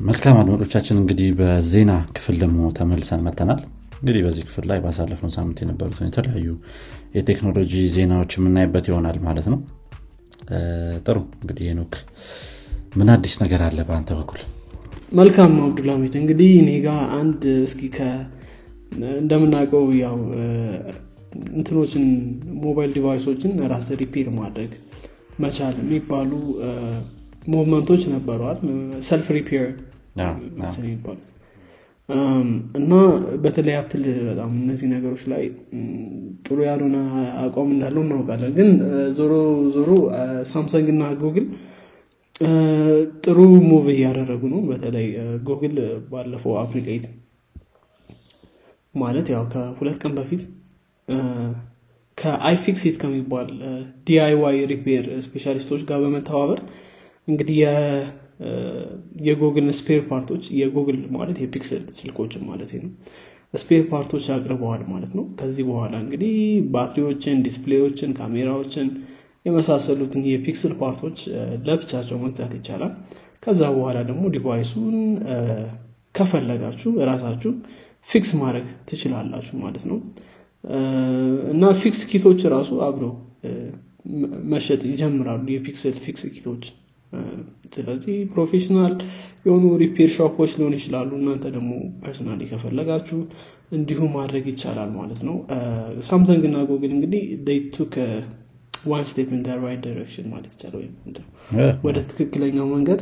መልካም 0.00 0.36
አድማጮቻችን 0.40 0.98
እንግዲህ 1.00 1.28
በዜና 1.38 1.92
ክፍል 2.16 2.36
ደግሞ 2.42 2.60
ተመልሰን 2.76 3.24
መጥተናል 3.26 3.60
እንግዲህ 3.98 4.22
በዚህ 4.26 4.44
ክፍል 4.48 4.64
ላይ 4.70 4.78
ባሳለፍነው 4.84 5.30
ሳምንት 5.34 5.58
የነበሩትን 5.62 6.06
የተለያዩ 6.08 6.46
የቴክኖሎጂ 7.16 7.72
ዜናዎች 7.96 8.34
የምናይበት 8.38 8.86
ይሆናል 8.90 9.18
ማለት 9.26 9.46
ነው። 9.52 9.58
ጥሩ። 11.06 11.18
እንግዲህ 11.40 11.66
ኖክ 11.80 11.94
ምን 12.98 13.10
አዲስ 13.14 13.34
ነገር 13.42 13.60
አለ 13.66 13.78
በአንተ 13.88 14.10
በኩል? 14.20 14.40
መልካም 15.12 15.52
አብዱልሚት 15.64 16.14
እንግዲህ 16.20 16.50
እኔ 16.62 16.70
ጋር 16.86 17.02
አንድ 17.18 17.42
እስኪ 17.66 17.82
እንደምናውቀው 19.18 19.84
ያው 20.00 20.16
እንትኖችን 21.52 22.04
ሞባይል 22.64 22.90
device 22.96 23.24
ኦችን 23.24 23.52
ራስ 23.72 23.88
repair 24.00 24.28
ማድረግ 24.38 24.70
መቻል 25.40 25.76
የሚባሉ 25.82 26.32
movement 27.52 27.85
ኦች 27.85 28.02
ነበሩ 28.14 28.58
self 29.08 29.28
repair 29.36 29.68
የሚባሉት 30.80 31.28
እና 32.78 32.92
በተለይ 33.42 33.74
አፕል 33.80 34.04
በጣም 34.28 34.52
እነዚህ 34.60 34.86
ነገሮች 34.92 35.22
ላይ 35.32 35.42
ጥሩ 36.46 36.58
ያልሆነ 36.66 36.96
አቋም 37.42 37.68
እንዳለው 37.74 38.02
እናውቃለን። 38.04 38.52
ግን 38.56 38.70
ዞሮ 39.18 39.32
ዞሮ 39.76 39.90
ሳምሰንግ 40.50 40.88
እና 40.94 41.10
ጉግል 41.20 41.46
ጥሩ 43.24 43.38
move 43.64 43.86
እያደረጉ 43.94 44.42
ነው። 44.52 44.60
በተለይ 44.68 45.06
ጉግል 45.48 45.76
ባለፈው 46.12 46.54
አፕሪል 46.60 46.88
ማለት 48.94 49.26
ያው 49.32 49.42
ከሁለት 49.52 49.98
ቀን 50.02 50.12
በፊት 50.16 50.42
ከ 52.18 52.38
iFixit 52.38 52.96
ከሚባል 53.02 53.50
DIY 54.06 54.56
repair 54.72 55.04
specialist 55.26 55.66
ኦች 55.66 55.82
ጋር 55.88 55.98
በመተባበር 56.04 56.60
እንግዲህ 57.28 57.58
የጉግል 59.26 59.66
spare 59.78 60.02
part 60.10 60.27
ኦች 60.27 60.44
የጉግል 60.58 60.98
ማለት 61.16 61.38
የፒክስል 61.42 61.82
ስልኮችን 61.98 62.42
ማለት 62.50 62.70
ነው። 62.78 62.90
spare 63.54 63.82
part 63.90 64.07
ኦች 64.07 64.24
አቅርበዋል 64.34 64.82
ማለት 64.90 65.12
ነው። 65.18 65.24
ከዚህ 65.38 65.64
በኋላ 65.70 65.94
እንግዲህ 66.04 66.34
ባትሪዎችን 66.74 67.42
display 67.46 67.81
ዎችን 67.81 68.10
ካሜራዎችን 68.18 68.88
የመሳሰሉትን 69.46 70.22
የፒክስል 70.30 70.72
part 70.80 70.99
ኦች 70.99 71.18
ለብቻቸው 71.66 72.18
መግዛት 72.24 72.52
ይቻላል። 72.58 72.92
ከዛ 73.44 73.60
በኋላ 73.76 73.98
ደግሞ 74.08 74.24
device 74.34 74.71
ኡን 74.71 74.96
ከፈለጋችሁ 76.14 76.90
ራሳችሁ 77.10 77.52
fix 78.08 78.30
ማድረግ 78.40 78.66
ትችላላችሁ 78.88 79.54
ማለት 79.64 79.84
ነው። 79.90 79.98
እና 81.52 81.64
fix 81.82 82.00
kit 82.10 82.23
ኦች 82.23 82.40
ራሱ 82.54 82.70
አብረው 82.86 83.12
መሸጥ 84.52 84.80
ይጀምራሉ። 84.90 85.46
የ 85.54 85.66
Pixel 85.66 85.96
fix 86.04 86.22
kit 86.34 86.47
ኦች 86.47 86.64
ስለዚህ 87.74 88.16
professional 88.32 88.94
የሆኑ 89.46 89.64
repair 89.82 90.10
shop 90.16 90.34
ኦች 90.34 90.52
ሊሆን 90.58 90.74
ይችላሉ። 90.78 91.10
እናንተ 91.18 91.44
ደግሞ 91.54 91.70
personally 92.02 92.48
ከፈለጋችሁ 92.50 93.18
እንዲሁ 93.72 94.00
ማድረግ 94.14 94.44
ይቻላል 94.50 94.90
ማለት 94.98 95.20
ነው። 95.28 95.36
ሳምሰንግ 96.08 96.44
እና 96.48 96.58
ጉግል 96.70 96.92
እንግዲህ 96.96 97.22
took 97.76 97.94
one 98.84 99.04
step 99.10 99.30
in 99.36 99.42
right 99.62 99.80
direction 99.86 100.26
ማለት 100.32 100.52
ይቻላል። 100.54 100.76
ወይም 100.80 100.92
ወደ 101.86 101.96
ትክክለኛው 102.10 102.68
መንገድ 102.74 103.00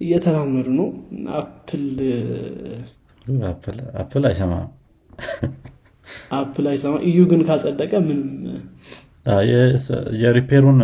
እየተራመዱ 0.00 0.68
ነው። 0.78 0.88
አፕል 1.38 1.84
አፕል 4.00 4.24
አይሰማም። 4.28 4.68
አፕል 6.36 6.66
አይሰማ 6.70 6.94
EU 7.08 7.18
ግን 7.30 7.40
ካጸደቀ 7.48 7.92
ምንም 8.04 8.30
የ 10.22 10.31
repair 10.31 10.59
ኡን 10.59 10.78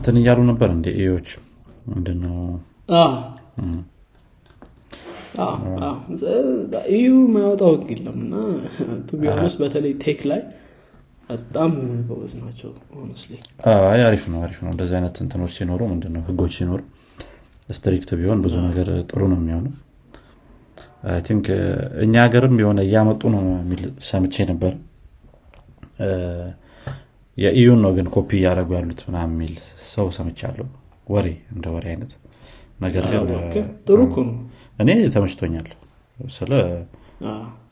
እንትን 0.00 0.18
እያሉ 0.18 0.40
ነበር 0.48 0.68
እንደ 0.74 0.86
EU 1.00 1.07
ዎች? 1.07 1.26
ምንድነው? 1.88 2.36
EU 6.92 7.08
ማያወጣው 7.34 7.72
ህግ 7.74 7.90
የለም 7.94 8.16
እና 8.24 8.34
to 9.08 9.17
be 9.17 9.26
honest 9.26 9.54
በተለይ 9.60 9.92
tech 10.04 10.20
ላይ 10.30 10.40
በጣም 11.30 11.72
ጎበዝ 12.08 12.32
ናቸው 12.40 12.70
አሪፍ 14.06 14.24
ነው 14.32 14.38
አሪፍ 14.46 14.58
ነው። 14.64 14.70
እንደዚህ 14.72 14.96
አይነት 14.98 15.18
እንትኖች 15.24 15.52
ሲኖሩ 15.58 15.80
ምንድነው 15.92 16.24
ህጎች 16.28 16.54
ሲኖሩ 16.58 16.80
strict 17.70 18.12
ቢሆን 18.20 18.40
ብዙ 18.46 18.56
ነገር 18.66 18.88
ጥሩ 19.10 19.20
ነው 19.32 19.38
የሚሆነው። 19.40 19.74
I 21.10 21.20
think 21.28 21.46
እኛ 22.06 22.14
ሀገርም 22.26 22.56
የሆነ 22.62 22.80
እያመጡ 22.88 23.22
ነው 23.36 23.44
የሚል 23.60 23.82
ሰምቼ 24.10 24.46
ነበር 24.50 24.72
የ 27.36 27.51
EU 27.51 27.65
ን 27.65 27.80
ነው 27.84 27.92
ግን 27.96 28.06
ኮፒ 28.14 28.30
እያደረጉ 28.38 28.70
ያሉት 28.78 29.00
ምናምን 29.08 29.34
የሚል 29.34 29.54
ሰው 29.90 30.06
ሰምቻለሁ። 30.16 30.66
ወሬ 31.06 31.26
እንደ 31.54 31.66
ወሬ 31.74 31.84
አይነት። 31.92 32.12
ነገር 32.80 33.04
ግን 33.08 33.22
ጥሩ 33.88 33.98
እኔ 34.78 34.90
ተመችቶኛል። 35.14 35.68
ስለ 36.18 36.52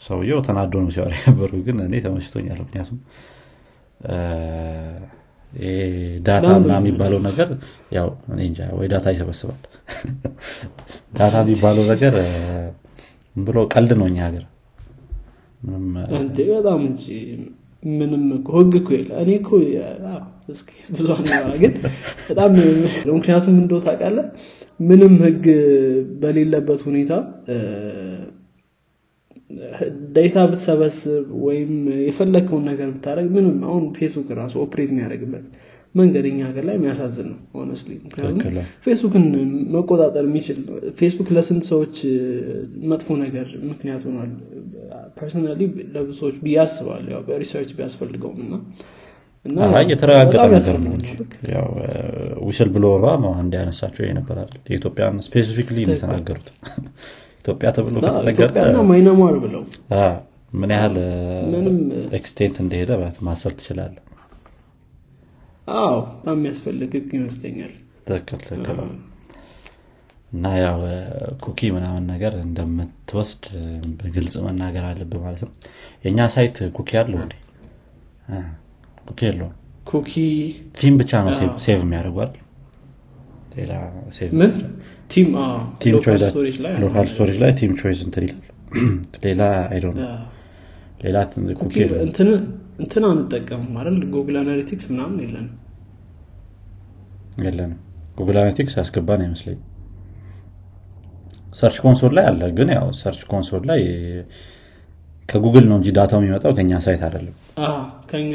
ሰውየው 0.02 0.40
ተናዶ 0.46 0.72
ነው 0.82 0.90
ሲያወራ 0.94 1.14
የነበሩ 1.18 1.52
ግን 1.66 1.76
እኔ 1.86 1.94
ተመችቶኛል። 2.06 2.58
ምክንያቱም 2.64 2.98
data 6.26 6.46
ምና 6.62 6.72
የሚባለው 6.80 7.20
ነገር 7.26 7.48
ያው 7.96 8.08
እኔ 8.32 8.40
እንጃ 8.48 8.60
ወይ 8.78 8.86
data 8.92 9.06
ይሰበስባል። 9.14 9.60
data 11.18 11.34
የሚባለው 11.44 11.84
ነገር 11.92 12.14
ብሎ 13.36 13.58
ቀልድ 13.72 13.92
ነው 14.00 14.06
እኛ 14.10 14.18
ሀገር። 14.26 14.44
በጣም 16.50 16.80
እንጂ 16.82 17.04
ምንም 17.82 18.22
ህግ 18.50 18.72
እኮ 18.78 18.88
የለ 18.96 19.10
እኔ 19.22 19.30
እኮ 19.40 19.50
ብዙ 20.92 21.08
ግን 21.62 21.74
በጣም 22.28 22.52
ምክንያቱም 23.10 23.56
እንደው 23.62 23.80
ታውቃለህ 23.84 24.26
ምንም 24.80 25.14
ህግ 25.24 25.44
በሌለበት 26.22 26.80
ሁኔታ 26.88 27.12
data 30.16 30.38
ብትሰበስብ 30.50 31.26
ወይም 31.44 31.70
የፈለግከውን 32.06 32.64
ነገር 32.70 32.88
ብታደረግ 32.94 33.28
ምንም 33.36 33.56
አሁን 33.68 33.84
ፌስቡክ 33.98 34.28
ራሱ 34.40 34.54
operate 34.64 34.90
የሚያደርግበት 34.92 35.44
መንገድ 35.94 36.24
እኛ 36.30 36.40
ሀገር 36.48 36.64
ላይ 36.68 36.74
የሚያሳዝን 36.76 37.26
ነው 37.30 37.38
honestly 37.54 37.90
ምክንያቱም 38.04 38.56
ፌስቡክን 38.84 39.24
መቆጣጠር 39.74 40.24
የሚችል 40.28 40.58
ፌስቡክ 40.98 41.28
ለስንት 41.36 41.64
ሰዎች 41.70 41.96
መጥፎ 42.90 43.16
ነገር 43.22 43.46
ምክንያት 43.70 44.02
ሆኗል? 44.08 44.32
personally 45.18 45.60
ለብዙ 45.94 46.16
ሰዎች 46.20 46.36
ብዬ 46.44 46.56
አስባለሁ። 46.64 47.10
ያው 47.14 47.22
በ 47.28 47.37
research 47.37 47.70
ቢያስፈልገውም 47.78 48.40
እና 49.44 49.60
የተረጋገጠ 49.90 50.40
ነገር 50.54 50.78
ነው 50.84 50.92
እንጂ 50.94 51.08
whistleblower 52.48 53.08
አንድ 53.34 53.52
ያነሳቸው 53.58 54.04
ይነበራል 54.08 54.50
የኢትዮጵያን 54.70 55.22
specifically 55.26 55.78
የተናገሩት። 55.86 56.48
ኢትዮጵያ 57.42 57.68
ተብሎ 57.76 57.96
ከተነገረ 58.06 58.74
ማይነማር 58.88 59.36
ብለው 59.44 59.62
ምን 60.54 60.70
ያህል 60.74 60.94
extent 62.18 62.56
እንደሄደ 62.62 62.90
ማሰብ 63.26 63.52
ትችላለ 63.58 63.96
አዎ 65.74 65.92
በጣም 66.10 66.36
የሚያስፈልግ 66.38 66.90
ህግ 66.96 67.10
ይመስለኛል። 67.16 67.72
ትክክል 68.06 68.40
ትክክል። 68.44 68.78
እና 70.32 70.46
ያው 70.58 70.78
cookie 71.44 71.60
ምናምን 71.76 72.04
ነገር 72.12 72.32
እንደምትወስድ 72.42 73.44
በግልጽ 73.98 74.34
መናገር 74.46 74.84
አለብህ 74.88 75.22
ማለት 75.24 75.42
ነው። 75.46 75.52
የእኛ 76.04 76.28
site 76.34 76.58
cookie 76.76 76.90
አለው 77.00 77.20
እንዴ? 77.24 77.34
cookie 79.08 79.20
የለውም። 79.28 79.54
cookie 79.86 80.12
theme 80.78 80.94
ብቻ 81.00 81.20
ነው 81.26 81.32
save 81.64 81.78
የሚያደርጓል 81.78 82.32
ሌላ 83.54 83.72
local 86.82 87.06
storage 87.10 87.36
ላይ 87.42 87.52
theme 87.58 87.72
choice 87.80 88.00
እንትን 88.06 88.24
ይላል። 88.26 88.44
ሌላ 89.24 89.42
አይዶ 89.70 89.86
ሌላ 91.02 91.16
cookie 91.60 91.74
እንትን 92.78 93.04
አንጠቀምም 93.08 93.72
አይደል? 93.80 93.96
Google 94.12 94.36
Analytics 94.40 94.86
ምናምን 94.92 95.18
የለንም። 95.24 95.54
የለንም። 97.44 97.80
Google 98.18 98.36
Analytics 98.40 98.74
ያስገባን 98.78 99.22
አይመስለኝ 99.24 99.58
Search 101.58 101.76
Console 101.84 102.12
ላይ 102.16 102.24
አለ 102.30 102.42
ግን 102.56 102.68
ያው 102.74 102.86
Search 102.98 103.20
Console 103.30 103.62
ላይ 103.70 103.80
ከጉግል 105.28 105.64
ነው 105.70 105.76
እንጂ 105.78 105.88
data 105.96 106.12
ው 106.12 106.20
የሚመጣው 106.20 106.52
ከኛ 106.58 106.72
site 106.84 107.02
አይደለም። 107.06 107.34
ከኛ 108.10 108.30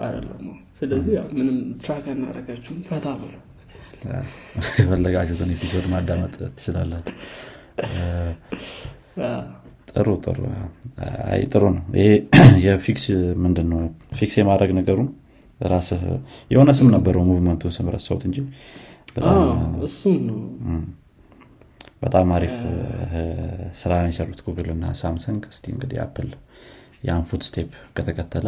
አይደለም። 0.00 0.46
ስለዚህ 0.78 1.14
ምንም 1.36 1.56
track 1.82 2.06
አናረጋችሁም 2.12 2.78
ፈታ 2.88 3.06
ብለው 3.20 3.40
የፈለጋችሁትን 4.78 5.52
episode 5.54 5.84
ማዳመጥ 5.92 6.32
ትችላላችሁ 6.50 7.14
ጥሩ 9.94 10.08
ጥሩ። 10.24 10.38
አይ 11.26 11.42
ጥሩ 11.52 11.64
ነው። 11.76 11.84
ይሄ 11.98 12.08
የ 12.66 12.81
fix 12.81 13.04
ምንድን 13.44 13.66
ነው 13.72 13.80
fix 14.18 14.36
የማድረግ 14.40 14.70
ነገሩን 14.78 15.08
ራስህ 15.60 16.02
የሆነ 16.50 16.70
ስም 16.78 16.88
ነበረው 16.94 17.22
movement 17.28 17.62
ኡ 17.62 17.70
ስም 17.76 17.88
ረሳሁት 17.94 18.22
እንጂ 18.28 18.38
ነው። 20.28 20.38
በጣም 22.02 22.28
አሪፍ 22.36 22.54
ስራ 23.80 23.92
የሰሩት 24.06 24.40
ጉግል 24.46 24.68
እና 24.74 24.86
ሳምሰንግ። 25.00 25.42
እስቲ 25.52 25.64
እንግዲህ 25.74 25.98
አፕል 26.04 26.30
ያን 27.08 27.22
footstep 27.28 27.68
ከተከተለ 27.96 28.46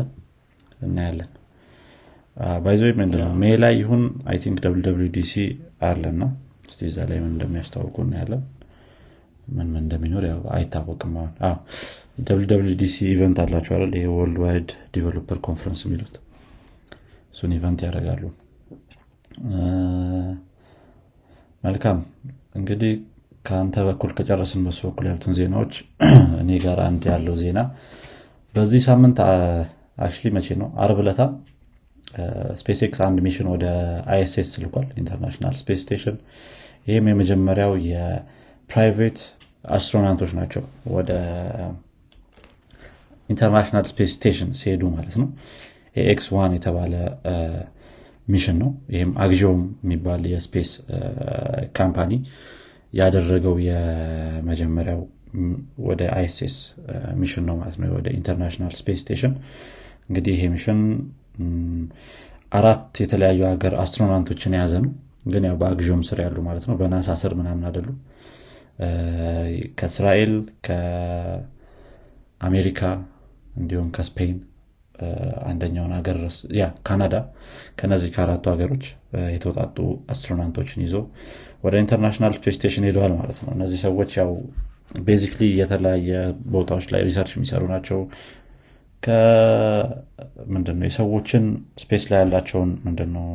እናያለን። 0.80 1.30
by 2.64 2.71
the 2.71 2.82
ምንድነው? 2.98 3.30
May 3.40 3.52
ላይ 3.62 3.74
ይሁን 3.80 4.02
I 4.30 4.38
think 4.44 4.58
DC 5.14 5.34
አለና 5.88 6.22
እስቲ 6.68 6.80
እዛ 6.90 6.98
ላይ 7.10 7.18
ምን 7.22 7.30
እንደሚያስታውቁ 7.34 7.96
እናያለን 8.04 8.42
ምን 9.48 9.66
ምን 9.66 9.80
እንደሚኖር 9.80 10.24
ያው 10.28 10.40
አይታወቅም 10.56 11.14
አሁን። 11.16 11.32
DC 12.80 12.96
event 13.10 13.38
አላቸው 13.44 13.72
አይደል? 13.76 13.92
ይሄ 13.98 14.06
Worldwide 14.14 14.38
Developer 14.44 15.38
Conference 15.46 15.80
የሚሉት 15.86 16.14
እሱን 17.34 17.52
event 17.56 17.80
ያደርጋሉ። 17.86 18.22
መልካም። 21.62 21.98
እንግዲህ 22.54 22.92
ከአንተ 23.44 23.76
በኩል 23.86 24.10
ከጨረስን 24.16 24.60
በሱ 24.66 24.80
በኩል 24.88 25.04
ያሉትን 25.08 25.34
ዜናዎች 25.38 25.74
እኔ 26.42 26.50
ጋር 26.62 26.78
አንድ 26.84 27.02
ያለው 27.10 27.34
ዜና 27.40 27.60
በዚህ 28.54 28.80
ሳምንት 28.86 29.18
actually 29.98 30.30
መቼ 30.36 30.48
ነው? 30.60 30.68
አርብ 30.82 30.98
ለታ 31.06 31.22
SpaceX 32.60 33.00
አንድ 33.06 33.18
mission 33.26 33.46
ወደ 33.52 33.64
ISS 34.12 34.50
ልኳል 34.62 34.86
International 35.00 35.54
Space 35.60 35.80
Station። 35.84 36.16
ይህም 36.86 37.06
የመጀመሪያው 37.10 37.72
የ 38.64 38.76
private 38.76 39.18
astronaut 39.70 40.12
ኦች 40.12 40.30
ናቸው 40.38 40.62
ወደ 40.94 41.10
International 43.28 43.84
Space 43.90 44.10
Station 44.14 44.50
ሲሄዱ 44.60 44.82
ማለት 44.94 45.14
ነው። 45.20 45.28
Ax 46.04 46.26
One 46.34 46.52
የተባለ 46.56 46.94
mission 48.28 48.56
ነው። 48.62 48.70
ይህም 48.94 49.12
Axiom 49.24 49.60
የሚባል 49.82 50.22
የ 50.32 50.43
space 50.43 50.70
company 51.78 52.12
ያደረገው 52.92 53.54
የመጀመሪያው 53.68 55.00
ወደ 55.86 56.02
ISS 56.16 56.56
mission 57.20 57.44
ነው 57.48 57.56
ማለት 57.60 57.76
ነው። 57.80 57.94
ወደ 57.98 58.08
International 58.18 58.74
Space 58.80 59.00
Station 59.04 59.32
እንግዲህ 60.08 60.34
ይሄ 60.36 60.48
mission 60.54 60.80
አራት 62.52 62.92
የተለያዩ 63.02 63.40
ሀገር 63.50 63.74
astronaut 63.82 64.26
ኦችን 64.26 64.56
የያዘ 64.56 64.74
ነው። 64.84 64.92
ግን 65.26 65.44
ያው 65.48 65.56
በ 65.60 65.72
Axiom 65.72 66.02
ስር 66.08 66.18
ያሉ 66.24 66.38
ማለት 66.46 66.64
ነው። 66.68 66.76
በናሳ 66.80 67.16
ስር 67.20 67.32
ምናምን 67.38 67.64
አይደሉም 67.68 67.96
ከእስራኤል 69.78 70.32
ከአሜሪካ 70.66 72.80
እንዲሁም 73.56 73.88
ከስፔን 73.96 74.36
አንደኛውን 75.50 75.92
ሀገር 75.96 76.18
ያ 76.58 76.64
ካናዳ 76.86 77.14
ከነዚህ 77.78 78.10
ከአራቱ 78.14 78.44
ሀገሮች 78.52 78.84
የተውጣጡ 79.34 79.76
astronaut 80.12 80.55
ኦችን 80.55 80.84
ይዞ 80.84 80.94
ወደ 81.64 81.74
International 81.82 82.32
Space 82.36 82.56
Station 82.58 82.86
ሄደዋል 82.88 83.12
ማለት 83.20 83.38
ነው። 83.44 83.50
እነዚህ 83.56 83.78
ሰዎች 83.86 84.10
ያው 84.20 84.30
basically 85.00 85.42
የተለያየ 85.60 86.10
ቦታዎች 86.54 86.86
ላይ 86.92 87.02
research 87.08 87.32
የሚሰሩ 87.36 87.62
ናቸው። 87.72 88.00
ምንድነው 90.52 90.86
የሰዎችን 90.88 91.44
space 91.82 92.04
ላይ 92.10 92.20
ያላቸውን 92.22 92.70
ምንድነው 92.86 93.26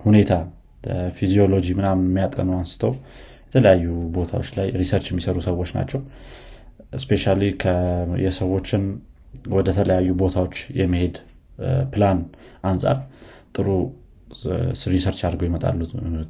ሁኔታ 0.00 0.32
physiology 1.16 1.66
ምናምን 1.78 2.04
የሚያጠኑ 2.08 2.50
አንስተው 2.58 2.92
የተለያዩ 3.50 3.84
ቦታዎች 4.14 4.48
ላይ 4.58 4.68
research 4.80 5.06
የሚሰሩ 5.10 5.38
ሰዎች 5.46 5.70
ናቸው። 5.76 6.00
especially 6.98 7.24
የሰዎችን 8.22 8.84
ወደ 9.54 9.68
ተለያዩ 9.76 10.10
ቦታዎች 10.22 10.56
የመሄድ 10.78 11.16
ፕላን 11.92 12.18
አንጻር 12.64 12.98
ጥሩ 13.56 13.66
research 14.92 15.20
አድርገው 15.26 15.46
ይመጣሉ 15.48 15.78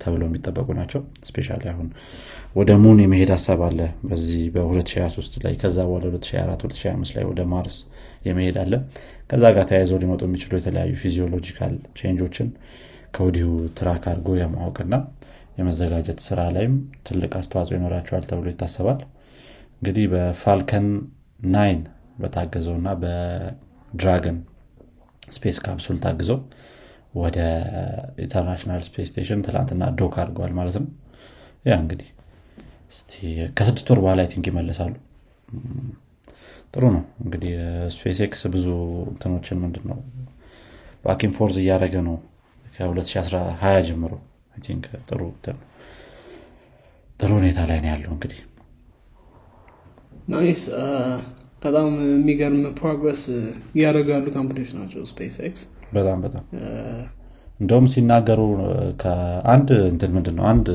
ተብለው 0.02 0.26
የሚጠበቁ 0.28 0.68
ናቸው። 0.78 1.00
especially 1.28 1.58
አሁን 1.72 1.88
ወደ 2.54 2.70
moon 2.82 2.98
የመሄድ 3.02 3.30
ሀሳብ 3.34 3.60
አለ 3.66 3.80
በዚህ 4.08 4.42
በ2023 4.54 5.36
ላይ 5.44 5.54
ከዛ 5.62 5.78
በኋላ 5.88 6.04
2024 6.10 6.64
2025 6.66 7.16
ላይ 7.18 7.24
ወደ 7.30 7.42
ማርስ 7.52 7.76
የመሄድ 8.26 8.56
አለ። 8.62 8.72
ከዛ 9.30 9.42
ጋር 9.56 9.66
ተያይዘው 9.70 10.00
ሊመጡ 10.04 10.22
የሚችሉ 10.28 10.52
የተለያዩ 10.60 10.94
physiological 11.02 11.74
change 12.00 12.24
ኦችን 12.24 12.48
ከወዲሁ 13.14 13.48
track 13.78 14.04
አድርጎ 14.10 14.30
የማወቅና 14.38 14.94
የመዘጋጀት 15.60 16.20
ስራ 16.26 16.40
ላይም 16.54 16.74
ትልቅ 17.06 17.32
አስተዋጽኦ 17.40 17.74
ይኖራቸዋል 17.78 18.24
ተብሎ 18.30 18.46
ይታሰባል። 18.52 19.00
እንግዲህ 19.76 20.06
በ 20.12 20.31
Falcon 20.31 20.86
Nine 21.50 21.80
በታገዘው 22.20 22.74
እና 22.80 22.88
በ 23.02 23.36
Dragon 23.36 24.38
space 25.32 25.58
capsule 25.64 25.98
ታግዘው 26.04 26.38
ወደ 27.16 27.38
International 28.24 28.82
Space 28.88 29.08
Station 29.10 29.40
ትላንትና 29.46 29.84
dock 29.98 30.16
አድርገዋል 30.22 30.52
ማለት 30.58 30.76
ነው። 30.80 30.88
yeah 31.64 31.76
እንግዲህ 31.82 32.08
ከስድስት 33.56 33.88
ወር 33.92 34.00
በኋላ 34.02 34.20
think 34.32 34.46
ይመለሳሉ። 34.50 34.92
ጥሩ 36.74 36.82
ነው። 36.94 37.02
እንግዲህ 37.22 37.52
SpaceX 37.94 38.42
ብዙ 38.54 38.66
እንትኖችን 39.12 39.60
ምንድን 39.62 39.84
ነው 39.90 39.98
back 41.04 41.20
and 41.20 41.32
forth 41.36 41.56
እያደረገ 41.62 41.96
ነው 42.08 42.16
ከ2020 42.74 43.40
ጀምሮ 43.88 44.12
think 44.54 44.86
ጥሩ 45.08 45.20
ጥሩ 47.20 47.30
ሁኔታ 47.38 47.60
ላይ 47.70 47.78
ነው 47.80 47.90
ያለው 47.92 48.10
እንግዲህ። 48.14 48.40
nice 50.28 50.62
በጣም 51.62 51.88
የሚገርም 52.10 52.62
progress 52.78 53.22
እያደረጉ 53.74 54.10
ያሉ 54.10 54.26
company 54.36 54.58
ዎች 54.58 54.70
ናቸው 54.78 55.00
SpaceX 55.10 55.62
በጣም። 55.94 56.18
በጣም 56.24 56.44
እንደውም 57.60 57.86
ሲናገሩ 57.92 58.40
ከአንድ 59.02 59.70
እንትን 59.90 60.12
ምንድን 60.16 60.36
ነው 60.38 60.44
አንድ 60.52 60.68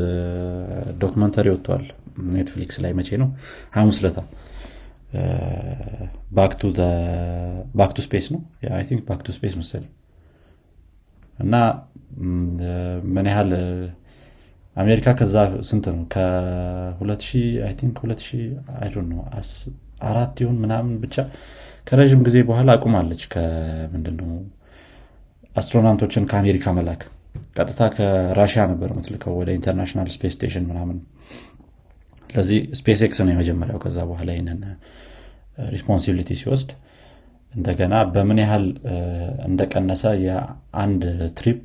documentary 0.99 1.47
ወጥቷል 1.53 1.85
Netflix 2.33 2.75
ላይ 2.83 2.91
መቼ 2.99 3.09
ነው? 3.21 3.29
ሐሙስ 3.73 3.97
ለታ። 4.03 4.19
Back 7.75 7.90
to 7.90 7.97
Space 8.05 8.27
ነው? 8.33 8.41
think 8.89 9.01
Back 9.07 9.21
to 9.21 9.27
Space 9.37 9.53
መሰለኝ። 9.61 9.91
እና 11.39 11.53
ምን 13.13 13.27
ያህል 13.31 13.51
አሜሪካ 14.75 15.07
ከዛ 15.19 15.35
ስንት 15.67 15.85
ነው? 15.91 16.01
ከ2000 16.13 17.41
ነው 19.11 19.19
አራት 20.09 20.35
ይሁን 20.43 20.57
ምናምን 20.63 20.93
ብቻ 21.03 21.15
ከረዥም 21.87 22.21
ጊዜ 22.27 22.37
በኋላ 22.49 22.69
አቁማለች 22.77 23.21
ከምንድነው? 23.33 24.31
astronaut 25.51 25.94
ኦችን 25.94 26.23
ከአሜሪካ 26.31 26.73
መላክ። 26.77 27.01
ቀጥታ 27.57 27.81
ከራሽያ 27.95 28.63
ነበር 28.71 28.89
የምትልከው 28.93 29.33
ወደ 29.39 29.49
International 29.57 30.09
Space 30.15 30.33
Station 30.35 30.65
ምናምን። 30.69 30.97
ስለዚህ 32.29 32.59
SpaceX 32.79 33.19
ነው 33.23 33.31
የመጀመሪያው። 33.33 33.79
ከዛ 33.83 33.97
በኋላ 34.09 34.29
ይህንን 34.35 34.59
responsibility 35.69 36.29
ሲወስድ 36.39 36.69
እንደገና 37.53 37.95
በምን 38.13 38.39
ያህል 38.43 38.65
እንደቀነሰ 39.47 40.03
የአንድ 40.25 41.03
trip 41.39 41.61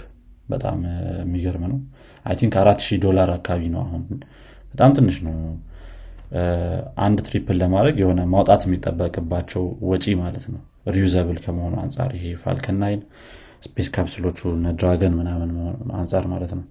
በጣም 0.51 0.79
የሚገርም 1.21 1.65
ነው። 1.73 1.79
I 2.27 2.35
think 2.41 2.55
አራት 2.63 2.81
ሺህ 2.87 2.99
ዶላር 3.05 3.31
አካባቢ 3.37 3.63
ነው 3.75 3.83
አሁን። 3.85 4.03
በጣም 4.75 4.91
ትንሽ 4.97 5.19
ነው። 5.27 5.37
አንድ 7.05 7.19
trip 7.27 7.57
ለማድረግ 7.63 7.97
የሆነ 8.03 8.21
ማውጣት 8.33 8.63
የሚጠበቅባቸው 8.67 9.63
ወጪ 9.91 10.05
ማለት 10.21 10.45
ነው። 10.53 10.61
reusable 10.95 11.39
ከመሆኑ 11.45 11.75
አንጻር 11.83 12.11
ይሄ 12.17 12.27
Falcon 12.43 12.77
Nine 12.83 13.01
space 13.65 13.89
capsule 13.95 14.23
ኦቹ 14.23 14.39
Dragon 14.79 15.15
ምናምን 15.19 15.51
አንጻር 15.99 16.25
ማለት 16.33 16.53
ነው። 16.59 16.63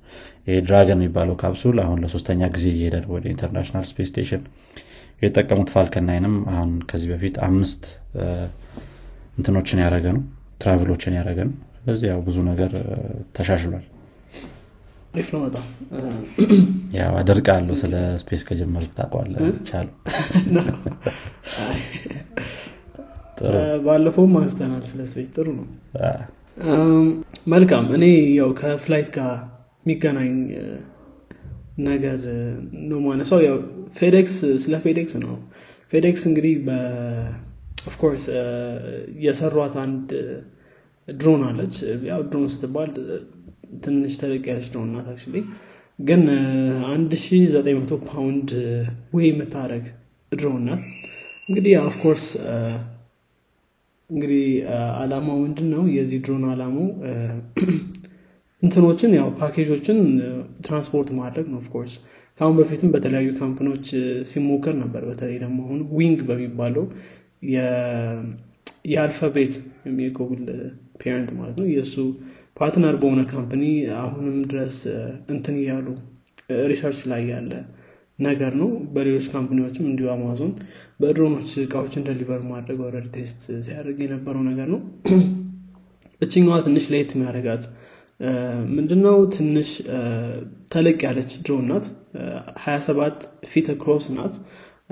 ይሄ 0.47 0.55
Dragon 0.65 0.99
የሚባለው 0.99 1.35
ካፕሱል 1.41 1.77
አሁን 1.83 1.99
ለሶስተኛ 2.03 2.41
ጊዜ 2.55 2.65
እየሄደ 2.73 2.97
ወደ 3.13 3.25
International 3.33 3.85
Space 3.89 4.09
Station። 4.11 4.43
የተጠቀሙት 5.21 5.69
Falcon 5.73 6.05
Nine 6.09 6.26
ም 6.26 6.35
አሁን 6.53 6.71
ከዚህ 6.89 7.09
በፊት 7.13 7.37
አምስት 7.47 7.83
እንትኖችን 9.37 9.81
ያደረገ 9.83 10.07
ነው 10.17 10.23
travel 10.61 10.88
ኦችን 10.88 11.15
ያደረገ 11.17 11.39
ነው 11.49 11.55
ስለዚህ 11.79 12.07
ያው 12.11 12.19
ብዙ 12.25 12.37
ነገር 12.49 12.71
ተሻሽሏል። 13.35 13.85
አሪፍ 15.13 15.29
ነው 15.33 15.41
በጣም። 15.45 15.65
ያው 16.97 17.13
አደርቃለሁ 17.19 17.75
ስለ 17.79 17.93
space 18.21 18.41
ከጀመርክ 18.47 18.91
ታውቃላችሁ። 18.97 19.87
ባለፈውም 23.85 24.33
አንስተናል 24.39 24.83
ስለ 24.89 25.01
space። 25.11 25.29
ጥሩ 25.35 25.47
ነው። 25.59 25.67
መልካም። 27.53 27.85
እኔ 27.97 28.05
ያው 28.39 28.49
ከ 28.59 28.72
flight 28.72 29.09
ጋር 29.17 29.31
የሚገናኝ 29.83 30.31
ነገር 31.87 32.19
ነው 32.89 32.99
ማነሳው 33.03 33.41
ያው 33.45 33.57
FedEx 33.99 34.33
ስለ 34.63 34.75
FedEx 34.85 35.13
ነው። 35.23 35.35
FedEx 35.93 36.23
እንግዲህ 36.29 36.55
of 37.87 37.96
course 37.96 38.23
የሰሯት 39.25 39.75
አንድ 39.83 40.09
ድሮን 41.17 41.41
አለች። 41.47 41.75
ያው 42.09 42.21
ድሮን 42.29 42.47
ስትባል 42.53 42.91
ትንሽ 43.83 44.13
ተለቅ 44.21 44.43
ያለች 44.51 44.67
ድሮን 44.73 44.89
ናት 44.93 45.07
actually 45.11 45.37
ግን 45.99 46.21
1900 46.89 47.97
pound 48.09 48.49
weigh 49.13 49.25
የምታደርግ 49.29 49.85
drone 50.31 50.61
ናት። 50.67 50.83
እንግዲህ 51.49 51.73
of 51.83 51.94
course 51.94 52.25
እንግዲህ 54.09 54.45
አላማው 54.99 55.37
ምንድን 55.41 55.67
ነው 55.73 55.83
የዚህ 55.95 56.19
ድሮን 56.25 56.45
አላማው 56.51 56.87
እንትኖችን 58.63 59.11
ያው 59.17 59.27
package 59.39 59.71
ኦችን 59.71 59.99
transport 60.65 61.09
ማድረግ 61.19 61.45
ነው 61.51 61.59
of 61.61 61.69
course 61.69 61.93
ከአሁን 62.39 62.55
በፊትም 62.57 62.89
በተለያዩ 62.93 63.29
company 63.39 63.68
ኦች 63.68 63.85
ሲሞከር 64.29 64.75
ነበር። 64.81 65.01
በተለይ 65.09 65.37
ደግሞ 65.43 65.57
አሁን 65.65 65.81
Wing 65.97 66.19
በሚባለው 66.29 66.85
የ 68.85 68.99
Alphabet 68.99 69.53
የ 70.01 70.12
Google 70.12 70.43
parent 70.99 71.31
ማለት 71.37 71.57
ነው። 71.59 71.67
የእሱ 71.71 71.95
partner 72.59 72.95
በሆነ 73.01 73.21
company 73.31 73.63
አሁንም 73.99 74.37
ድረስ 74.51 74.77
እንትን 75.33 75.57
እያሉ 75.61 75.87
research 76.69 77.01
ላይ 77.11 77.21
ያለ 77.31 77.51
ነገር 78.19 78.53
ነው። 78.61 78.69
በሌሎች 78.93 79.25
company 79.33 79.61
ዎችም 79.61 79.85
እንዲሁ 79.89 80.07
አማዞን 80.13 80.51
በድሮኖች 80.99 81.51
እቃዎችን 81.63 82.05
deliver 82.07 82.41
ማድረግ 82.49 82.79
ወረድ 82.85 83.05
test 83.13 83.37
ሲያደርግ 83.65 83.99
የነበረው 84.05 84.43
ነገር 84.49 84.67
ነው። 84.73 84.81
እችኛዋ 86.21 86.55
ትንሽ 86.65 86.85
ለየት 86.93 87.11
የሚያደርጋት 87.15 87.63
ምንድነው? 88.75 89.17
ትንሽ 89.35 89.69
ተለቅ 90.71 90.97
ያለች 91.07 91.31
ድሮን 91.45 91.65
ናት። 91.71 91.85
27 92.63 93.21
feet 93.51 93.67
across 93.81 94.07
ናት። 94.17 94.33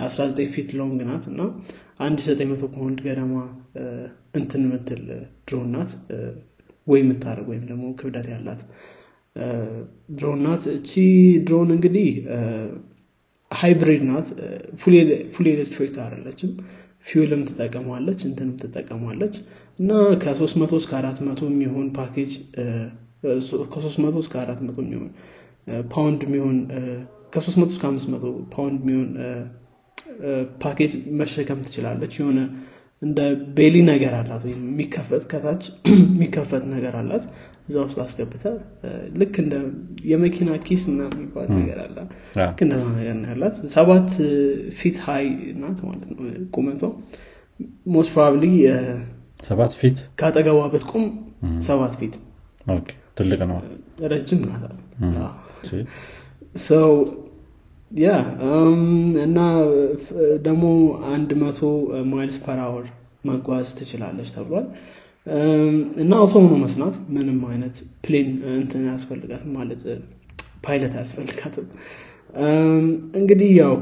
19 0.01 0.47
feet 0.53 0.69
long 0.79 0.99
ናት። 1.09 1.25
እና 1.31 1.41
1900 2.01 2.69
ፓውንድ 2.75 2.99
ገደማ 3.05 3.33
እንትን 4.37 4.63
ምትል 4.71 5.03
ድሮን 5.47 5.69
ናት። 5.75 5.91
weigh 6.87 6.99
የምታደርግ 7.03 7.47
ወይም 7.51 7.63
ደግሞ 7.69 7.85
ክብደት 7.99 8.27
ያላት 8.33 8.61
ድሮን 10.17 10.43
እቺ 10.73 10.91
ድሮን 11.47 11.69
እንግዲህ 11.75 12.09
hybrid 13.51 14.03
ናት። 14.09 14.27
full 14.81 14.95
electric 15.51 15.95
አይደለችም። 16.05 16.51
fuel 17.07 17.30
ም 17.30 17.41
ትጠቀማለች 17.49 18.19
እንትንም 18.27 18.55
ትጠቀማለች 18.61 19.35
እና 19.79 19.91
ከ300 20.23 20.79
እስከ 20.81 20.91
400 20.99 21.49
የሚሆን 21.51 21.87
ፓኬጅ 21.97 22.31
ከ300 23.73 24.23
እስከ 24.23 24.33
400 24.41 24.81
የሚሆን 24.85 25.11
ፓውንድ 25.93 26.21
የሚሆን 26.27 26.57
ከ300 27.33 27.69
እስከ 27.73 27.83
500 27.91 28.33
ፓውንድ 28.55 28.79
የሚሆን 28.83 29.07
ፓኬጅ 30.61 30.91
መሸከም 31.21 31.61
ትችላለች። 31.65 32.13
የሆነ 32.19 32.39
እንደ 33.01 33.19
belly 33.57 33.75
ነገር 33.89 34.13
አላት 34.19 34.43
ወይም 34.47 34.61
የሚከፈት 34.65 35.23
ከታች 35.31 35.63
የሚከፈት 36.05 36.63
ነገር 36.71 36.93
አላት። 37.01 37.25
እዛ 37.67 37.75
ውስጥ 37.85 37.97
አስገብተ 38.03 38.43
ልክ 39.21 39.35
እንደ 39.43 39.55
የመኪና 40.11 40.51
ኪስ 40.67 40.83
እና 40.91 41.01
የሚባል 41.09 41.47
ነገር 41.57 41.79
አለ 41.85 41.97
ልክ 42.41 42.61
እንደዛ 42.65 42.83
ነገር 42.93 43.15
ነው 43.19 43.29
ያላት። 43.31 43.57
ሰባት 43.75 44.09
feet 44.79 44.99
high 45.07 45.25
ናት 45.61 45.79
ማለት 45.87 46.09
ነው 46.15 46.23
ቁመቷ። 46.55 46.81
most 47.93 48.11
probably 48.13 48.45
ሰባት 49.43 49.73
feet? 49.79 49.97
ከአጠገቧ 50.19 50.59
ብትቁም 50.73 51.05
ሰባት 51.67 51.93
feet። 51.99 52.15
ትልቅ 53.17 53.39
ነው። 53.51 53.57
ረጅም 54.11 54.41
ናት 54.47 55.67
ሰው 56.67 56.89
yeah 57.91 58.07
እና 59.23 59.39
ደግሞ 60.41 60.63
አንድ 61.11 61.29
መቶ 61.41 61.59
miles 62.11 62.37
per 62.45 62.59
hour 62.65 62.85
መጓዝ 63.25 63.67
ትችላለች 63.77 64.29
ተብሏል. 64.35 64.65
እና 66.03 66.11
autonomous 66.19 66.73
ናት። 66.81 66.97
ምንም 67.15 67.39
አይነት 67.49 67.77
plane 68.05 68.29
እንትን 68.55 68.83
አያስፈልጋትም 68.85 69.51
ማለት 69.57 69.81
ፓይለት 70.65 70.93
አያስፈልጋትም። 70.97 71.67
እንግዲህ 73.19 73.49
ያው 73.59 73.73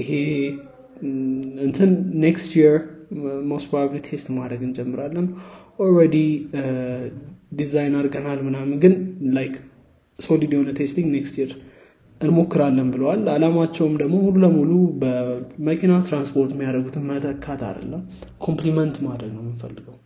ይሄ 0.00 0.10
እንትን 1.64 1.90
next 2.24 2.52
year 2.58 2.76
most 3.50 3.66
probably 3.70 3.98
test 4.08 4.28
ማድረግ 4.36 4.60
እንጀምራለን። 4.66 5.26
already 5.78 6.16
design 7.54 7.94
አድርገናል 7.98 8.40
ምናምን 8.48 8.76
ግን 8.84 8.94
like 9.36 9.54
solid 10.18 10.52
የሆነ 10.54 10.70
testing 10.78 11.08
next 11.16 11.36
year 11.40 11.52
እንሞክራለን 12.20 12.88
ብለዋል። 12.92 13.22
አላማቸውም 13.34 13.94
ደግሞ 14.00 14.14
ሙሉ 14.24 14.36
ለሙሉ 14.44 14.70
በመኪና 15.02 15.92
ትራንስፖርት 16.06 16.50
የሚያደርጉትን 16.54 17.06
መተካት 17.10 17.60
አይደለም 17.68 18.02
complement 18.44 18.96
ማድረግ 19.06 19.30
ነው 19.36 19.42
የምንፈልገው 19.44 19.96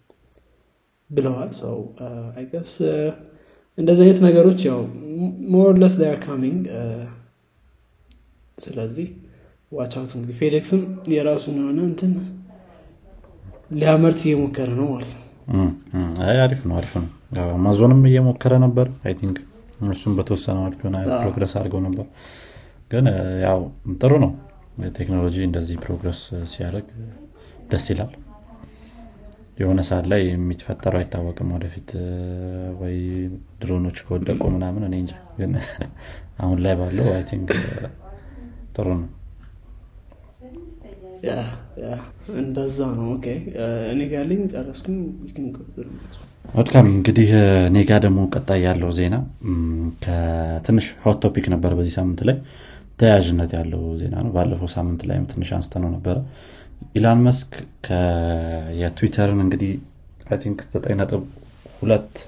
ብለዋል። 1.10 1.50
so 1.60 1.76
I 2.36 2.42
guess 2.42 2.72
እንደዚህ 3.78 4.04
አይነት 4.04 4.20
ነገሮች 4.26 4.60
ያው 4.68 4.80
more 5.52 5.69
or 5.69 5.78
less 5.78 5.94
are 6.04 6.16
coming 6.24 6.62
ስለዚህ 8.58 9.06
ዋቻውት 9.72 10.12
እንግዲህ 10.16 10.36
FedEx 10.40 10.70
ም 10.70 10.82
የራሱን 11.14 11.56
የሆነ 11.60 11.78
እንትን 11.88 12.12
ሊያመርት 13.74 14.20
እየሞከረ 14.24 14.70
ነው 14.80 14.86
ማለት 14.92 15.12
ነው። 15.14 15.22
አሪፍ 16.44 16.60
ነው 16.68 16.76
አሪፍ 16.78 16.92
ነው። 16.98 17.08
አማዞንም 17.54 18.02
እየሞከረ 18.10 18.54
ነበር 18.64 18.86
I 19.04 19.14
think 19.20 19.38
እሱም 19.92 20.12
በተወሰነ 20.18 20.56
መልክ 20.64 20.80
ሆነ 20.86 20.96
progress 21.14 21.52
አድርገው 21.58 21.80
ነበር። 21.86 22.06
ግን 22.90 23.06
ያው 23.44 23.60
ጥሩ 23.98 24.12
ነው። 24.24 24.32
ቴክኖሎጂ 24.96 25.36
እንደዚህ 25.46 25.76
progress 25.84 26.20
ሲያደርግ 26.52 26.88
ደስ 27.70 27.86
ይላል። 27.92 28.12
የሆነ 29.58 29.80
ሰዓት 29.88 30.06
ላይ 30.12 30.22
የሚፈጠረው 30.26 31.00
አይታወቅም 31.00 31.50
ወደፊት። 31.56 31.90
ወይ 32.80 32.96
ድሮኖች 33.60 33.98
ከወደቁ 34.06 34.42
ምናምን 34.54 34.84
እኔ 34.88 34.94
እንጃ። 35.02 35.12
ግን 35.38 35.52
አሁን 36.42 36.58
ላይ 36.64 36.74
ባለው 36.74 37.08
I 37.12 37.22
think 37.28 37.50
ጥሩ 38.76 38.86
ነው። 38.96 39.10
እንደዛ 42.36 42.78
ነው። 42.98 43.06
Okay። 43.14 43.26
እኔ 43.92 44.00
ጋለኝ 44.10 44.42
ጨረስኩኝ 44.52 44.98
መልካም 46.44 46.86
እንግዲህ 46.90 47.28
እኔ 47.68 47.78
ጋ 47.86 47.98
ደግሞ 48.02 48.20
ቀጣይ 48.32 48.60
ያለው 48.66 48.90
ዜና 48.96 49.14
ትንሽ 50.04 50.86
hot 51.02 51.18
topic 51.24 51.46
ነበር 51.54 51.72
በዚህ 51.78 51.94
ሳምንት 51.96 52.20
ላይ። 52.28 52.36
ተያያዥነት 52.98 53.52
ያለው 53.56 53.82
ዜና 54.00 54.14
ነው። 54.24 54.30
ባለፈው 54.36 54.68
ሳምንት 54.74 55.00
ላይም 55.08 55.24
ትንሽ 55.32 55.48
አንስተነው 55.56 55.90
ነበረ። 55.94 56.16
ኢላን 56.98 57.20
መስክ 57.26 57.52
የትዊተርን 58.80 59.40
እንግዲህ 59.44 59.72
think 60.42 60.60
9.2 60.74 62.22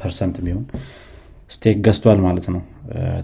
percent 0.00 0.36
የሚሆን 0.40 0.64
stake 1.50 1.78
ገዝቷል 1.86 2.20
ማለት 2.26 2.46
ነው። 2.54 2.62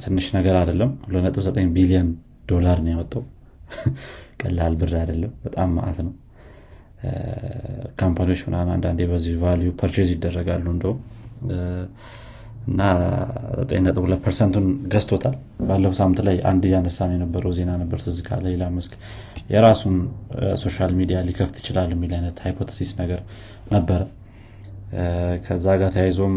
ትንሽ 0.04 0.26
ነገር 0.37 0.56
አይደለም። 0.60 0.90
2.9 1.10 1.75
ቢሊዮን 1.76 2.08
ዶላር 2.48 2.80
ነው 2.84 2.92
ያወጣው። 2.94 3.25
ቀላል 4.42 4.75
ብር 4.80 4.92
አይደለም። 5.00 5.32
በጣም 5.44 5.70
ማአት 5.76 5.98
ነው 6.06 6.12
company 8.00 8.26
ዎች 8.26 8.40
ምናምን 8.47 8.71
አንዳንዴ 8.75 9.00
በዚህ 9.11 9.35
value 9.42 9.70
purchase 9.80 10.08
ይደረጋሉ 10.14 10.67
እንደውም። 10.75 10.99
እና 12.69 12.81
9.2 13.64 14.17
percent 14.25 14.50
ኡን 14.50 14.64
ገዝቶታል። 14.93 15.37
ባለፈው 15.69 15.95
ሳምንት 15.99 16.19
ላይ 16.26 16.37
አንድ 16.50 16.62
እያነሳን 16.69 17.12
የነበረው 17.14 17.52
ዜና 17.59 17.71
ነበር 17.83 17.99
ትዝ 18.05 18.19
ካለ 18.26 18.47
ኢላን 18.55 18.75
መስክ 18.78 18.95
የራሱን 19.52 19.97
social 20.62 20.92
media 20.99 21.18
ሊከፍት 21.28 21.57
ይችላል 21.61 21.90
የሚል 21.95 22.12
አይነት 22.19 22.38
hypothesis 22.47 22.90
ነገር 23.00 23.21
ነበረ። 23.73 24.00
ከዛ 25.47 25.67
ጋር 25.81 25.90
ተያይዞም 25.95 26.35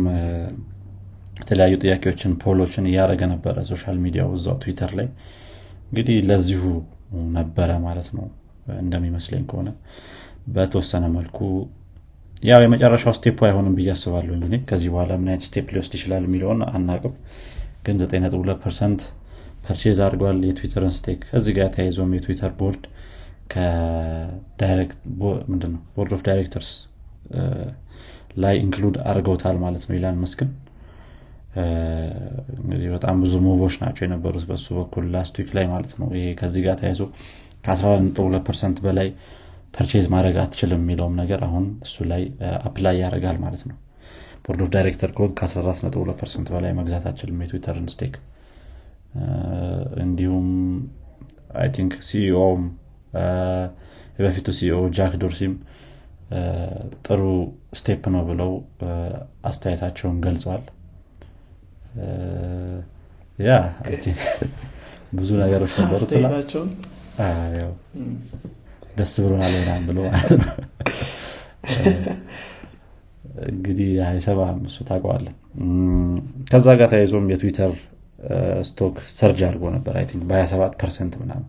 የተለያዩ 1.38 1.76
ጥያቄዎችን 1.84 2.32
poll 2.42 2.60
ኦችን 2.60 2.88
እያደረገ 2.90 3.22
ነበረ 3.34 3.58
social 3.70 3.98
media 4.06 4.23
ው 4.23 4.30
እዛው 4.38 4.58
ትዊተር 4.64 4.92
ላይ። 5.00 5.08
እንግዲህ 5.90 6.18
ለዚሁ 6.30 6.64
ነበረ 7.38 7.72
ማለት 7.86 8.10
ነው 8.18 8.26
እንደሚመስለኝ 8.82 9.44
ከሆነ 9.52 9.70
በተወሰነ 10.48 11.06
መልኩ 11.16 11.40
ያው 12.44 12.60
የመጨረሻው 12.64 13.14
step 13.18 13.40
አይሆንም 13.48 13.74
ብዬ 13.78 13.90
አስባለሁ። 13.94 14.32
እንግዲህ 14.38 14.62
ከዚህ 14.70 14.90
በኋላ 14.94 15.12
ምን 15.20 15.28
አይነት 15.32 15.44
step 15.48 15.68
ሊወስድ 15.74 15.94
ይችላል 15.98 16.24
የሚለውን 16.28 16.62
አናቅም። 16.70 17.14
ግን 17.86 17.98
9.2 18.04 18.56
percent 18.64 19.02
purchase 19.66 20.00
አድርጓል 20.06 20.40
የትዊተርን 20.48 20.94
stake። 20.98 21.20
ከዚህ 21.30 21.54
ጋር 21.58 21.68
ተያይዞም 21.76 22.14
የትዊተር 22.18 22.52
ቦርድ 22.60 22.84
ምንድነው 25.52 25.82
board 25.96 26.12
of 26.18 26.22
directors 26.28 26.70
ላይ 28.42 28.56
include 28.64 28.98
አድርገውታል 29.10 29.58
ማለት 29.64 29.84
ነው 29.88 29.96
ኢላን 29.98 30.20
መስክን። 30.22 30.50
እንግዲህ 32.60 32.88
በጣም 32.94 33.16
ብዙ 33.24 33.34
move 33.46 33.61
ኦች 33.61 33.76
ናቸው 33.82 34.04
የነበሩት 34.06 34.46
በሱ 34.50 34.68
በኩል 34.78 35.06
last 35.16 35.36
week 35.40 35.50
ላይ 35.58 35.66
ማለት 35.72 35.94
ነው። 36.00 36.08
ይሄ 36.18 36.28
ከዚህ 36.40 36.62
ጋር 36.68 36.76
ተያይዞ 36.82 37.02
ከ12 37.66 38.20
percent 38.48 38.78
በላይ 38.86 39.10
purchase 39.74 40.06
ማድረግ 40.14 40.36
አትችልም 40.42 40.82
የሚለውም 40.82 41.16
ነገር 41.20 41.40
አሁን 41.48 41.66
እሱ 41.86 42.06
ላይ 42.12 42.24
apply 42.62 42.96
ያደርጋል 43.02 43.38
ማለት 43.44 43.64
ነው። 43.70 43.78
board 44.46 44.62
of 44.64 44.70
director 44.74 45.10
ከሆን 45.16 45.32
ከ14 45.40 46.16
percent 46.20 46.48
በላይ 46.54 46.72
መግዛት 46.80 47.06
አትችልም 47.12 47.42
የትዊተርን 47.44 47.88
stake። 47.94 48.16
እንዲሁም 50.04 50.48
I 51.62 51.70
think 51.76 51.94
CEO 52.10 52.41
ም 52.41 52.62
የበፊቱ 54.18 54.50
CEO 54.58 54.78
ጃክ 54.98 55.14
ዶርሲም 55.22 55.54
ጥሩ 57.06 57.22
step 57.80 58.04
ነው 58.14 58.24
ብለው 58.30 58.52
አስተያየታቸውን 59.44 60.18
ገልጸዋል። 60.26 60.64
ያ 63.40 63.52
ብዙ 65.18 65.30
ነገሮች 65.42 65.74
ነበሩ 65.80 66.02
ደስ 68.98 69.14
ብሎናል 69.24 69.54
ምናምን 69.58 69.84
ብሎ 69.90 69.98
ማለት 70.10 70.34
ነው። 70.40 70.56
እንግዲህ 73.52 73.90
አይሰባም 74.06 74.58
እሱ 74.68 74.78
ታውቀዋለን 74.88 75.36
ከዛ 76.52 76.68
ጋር 76.80 76.88
ተያይዞም 76.92 77.28
የትዊተር 77.32 77.74
stock 78.70 78.96
surge 79.16 79.40
አድርጎ 79.48 79.64
ነበር 79.76 79.94
I 80.00 80.06
think 80.10 80.24
በ27 80.30 80.74
percent 80.82 81.14
ምናምን። 81.22 81.48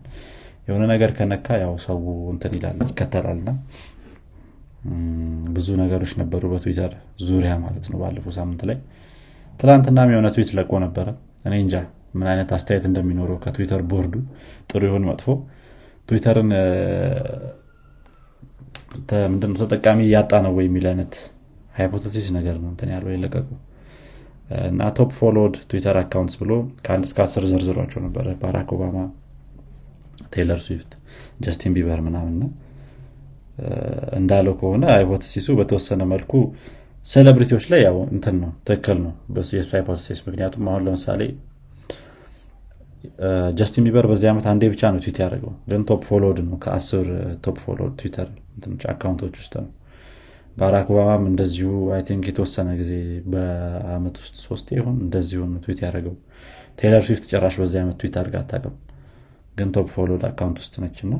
የሆነ 0.67 0.83
ነገር 0.91 1.11
ከነካ 1.17 1.57
ያው 1.63 1.73
ሰው 1.85 1.99
እንትን 2.33 2.53
ይላል 2.57 2.77
ይከተላል 2.85 3.37
እና 3.37 3.49
ብዙ 5.55 5.67
ነገሮች 5.81 6.13
ነበሩ 6.21 6.43
በትዊተር 6.53 6.93
ዙሪያ 7.27 7.51
ማለት 7.63 7.85
ነው 7.91 7.97
ባለፈው 8.01 8.33
ሳምንት 8.37 8.61
ላይ። 8.69 8.77
ትላንትናም 9.59 10.11
የሆነ 10.13 10.27
ትዊት 10.35 10.49
ለቆ 10.57 10.71
ነበረ። 10.85 11.07
እኔ 11.45 11.53
እንጃ 11.63 11.75
ምን 12.13 12.27
አይነት 12.31 12.49
አስተያየት 12.57 12.85
እንደሚኖረው 12.89 13.37
ከትዊተር 13.43 13.81
ቦርዱ 13.91 14.15
ጥሩ 14.69 14.81
ይሁን 14.89 15.05
መጥፎ 15.09 15.27
ትዊተርን 16.09 16.49
ምንድነው 19.31 19.57
ተጠቃሚ 19.61 19.99
እያጣ 20.07 20.33
ነው 20.45 20.51
ወይ 20.57 20.65
የሚል 20.67 20.85
አይነት 20.89 21.13
hypothesis 21.77 22.25
ነገር 22.37 22.55
ነው 22.63 22.69
እንትን 22.73 22.89
ያለው 22.93 23.11
የለቀቁ። 23.13 23.47
እና 24.67 24.89
top 24.97 25.11
followed 25.19 25.55
Twitter 25.69 25.97
accounts 26.01 26.35
ብሎ 26.41 26.51
ከአንድ 26.85 27.05
እስከ 27.07 27.19
አስር 27.25 27.43
ዘርዝሯቸው 27.51 28.01
ነበረ። 28.05 28.25
ባራክ 28.41 28.69
ኦባማ 28.75 28.97
ቴይለር 30.33 30.59
ስዊፍት 30.65 30.91
ጀስቲን 31.43 31.73
ቢበር 31.75 31.99
ምናምን 32.07 32.35
እንዳለው 34.19 34.53
ከሆነ 34.59 34.83
hypothesis 34.95 35.38
ኡ 35.38 35.47
በተወሰነ 35.59 36.03
መልኩ 36.13 36.31
celebrity 37.09 37.48
ዎች 37.48 37.65
ላይ 37.71 37.81
ያው 37.85 37.97
እንትን 38.13 38.35
ነው 38.43 38.51
ትክክል 38.67 38.97
ነው 39.05 39.13
የሱ 39.53 39.69
hypothesis 39.75 40.19
ምክንያቱም 40.27 40.69
አሁን 40.71 40.85
ለምሳሌ 40.87 41.21
ጀስቲን 43.57 43.85
ቢበር 43.85 44.05
በዚህ 44.09 44.27
ዓመት 44.31 44.45
አንዴ 44.51 44.63
ብቻ 44.73 44.91
ነው 44.93 44.99
ትዊት 45.03 45.17
ያደረገው። 45.21 45.53
ግን 45.69 45.81
top 45.89 46.03
followed 46.09 46.37
ነው። 46.45 46.57
ከአስር 46.63 47.07
top 47.45 47.57
followed 47.63 47.93
Twitter 47.99 48.29
account 48.93 49.20
ኦች 49.20 49.35
ውስጥ 49.41 49.53
ነው። 49.59 49.71
ባራክ 50.57 50.87
ኦባማም 50.93 51.23
እንደዚሁ 51.29 51.67
I 51.93 52.01
think 52.07 52.25
የተወሰነ 52.29 52.69
ጊዜ 52.81 52.91
በአመት 53.33 54.15
ውስጥ 54.23 54.35
ሶስቴ 54.45 54.67
ይሁን 54.77 54.97
እንደዚሁ 55.05 55.39
ትዊት 55.63 55.79
ያደረገው። 55.85 56.15
ቴይለር 56.79 57.03
ስዊፍት 57.07 57.25
ጭራሽ 57.31 57.55
በዚህ 57.61 57.79
ዓመት 57.83 57.97
ትዊት 58.01 58.15
አድርጋ 58.21 58.37
አታውቅም። 58.43 58.75
ግን 59.57 59.69
top 59.75 59.87
followed 59.95 60.23
account 60.29 60.59
ውስጥ 60.63 60.75
ነች 60.83 60.99
እና 61.05 61.13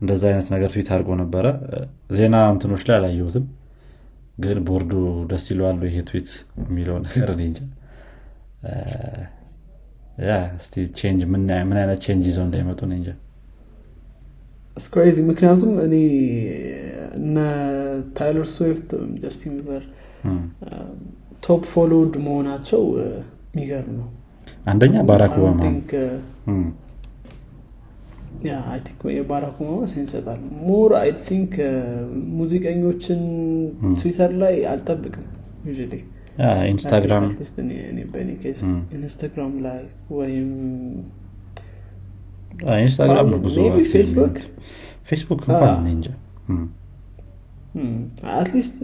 እንደዛ 0.00 0.22
አይነት 0.30 0.48
ነገር 0.54 0.70
ትዊት 0.74 0.88
አድርጎ 0.94 1.10
ነበረ። 1.20 1.46
ዜና 2.16 2.36
እንትኖች 2.52 2.82
ላይ 2.88 2.96
አላየሁትም። 2.98 3.46
ግን 4.40 4.58
ቦርዱ 4.68 4.92
ደስ 5.30 5.46
ይለዋል 5.52 5.78
ይሄ 5.86 5.98
ትዊት 6.08 6.30
የሚለው 6.62 6.96
ነገር? 7.06 7.28
እኔ 7.34 7.42
እንጃ 7.50 7.60
እስቲ 10.56 10.74
change 10.98 11.22
ምን 11.32 11.44
አይነት 11.76 11.98
change 12.04 12.24
ይዘው 12.30 12.44
እንዳይመጡ 12.46 12.80
ነው 12.90 12.96
እንጃ 12.98 13.08
It's 14.76 14.95
crazy 14.95 15.18
ምክንያቱም 15.28 15.72
እኔ 15.84 15.94
እነ 17.18 17.36
ቴይለር 18.16 18.46
ስዊፍት 18.54 18.88
ጀስቲን 19.22 19.52
ቢበር 19.58 19.82
top 21.46 21.64
followed 21.72 22.14
መሆናቸው 22.26 22.82
የሚገርም 22.98 23.94
ነው። 24.00 24.08
አንደኛ 24.66 24.94
ባራክ 25.08 25.34
ኦባማ 25.40 25.60
የባራክ 29.16 29.56
ኦባማ 29.64 30.34
more 30.66 30.92
I 31.00 31.10
think 31.28 31.52
ሙዚቀኞችን 32.38 33.22
ትዊተር 34.00 34.32
ላይ 34.42 34.56
አልጠብቅም። 34.72 35.26
you 35.68 35.74
ኢንስታግራም 36.70 37.24
ኢንስታግራም 38.96 39.52
ላይ 39.66 39.80
ወይም 40.16 40.48
ኢንስታግራም 42.78 43.28
ነው 43.32 43.38
ብዙ 43.44 43.56
ፌስቡክ? 43.92 44.36
ፌስቡክ 45.08 45.40
እንኳን 45.48 45.86
እንጃ። 45.90 46.06
At 48.34 48.46
least 48.46 48.76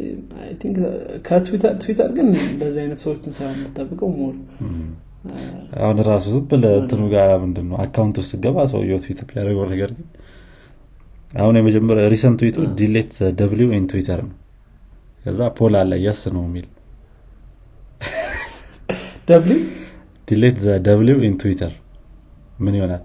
ከትዊተር 1.28 2.10
ግን 2.16 2.26
እንደዚህ 2.48 2.80
አይነት 2.82 2.98
ሰዎችን 3.04 3.34
ስራ 3.36 3.46
የምጠብቀው 3.52 4.10
more 4.18 4.34
አሁን 5.80 5.98
ራሱ 6.08 6.24
ዝም 6.34 6.44
ብለህ 6.50 6.74
እንትኑ 6.80 7.02
ጋር 7.14 7.30
ምንድን 7.42 7.66
ነው 7.70 7.76
account 7.84 8.16
ውስጥ 8.22 8.34
ገባ 8.44 8.66
ሰውየው 8.72 9.00
ትዊት 9.04 9.20
ያደረገው 9.30 9.66
ነገር 9.72 9.90
ግን 9.96 10.08
አሁን 11.34 11.56
የመጀመሪያ 11.58 12.04
recent 12.14 12.38
tweet 12.42 12.54
ኡ 12.54 12.58
delete 12.78 13.70
W 13.76 13.80
in 13.80 13.86
Twitter 13.92 14.20
ነው። 14.26 14.36
ከዛ 15.24 15.40
poll 15.58 15.74
አለ 15.80 15.92
yes 16.04 16.22
ነው 16.34 16.42
የሚል 16.46 16.66
W 19.28 19.60
delete 20.28 20.56
the 20.64 20.76
W 20.86 21.18
in 21.26 21.34
Twitter 21.42 21.72
ምን 22.58 22.74
ይሆናል? 22.78 23.02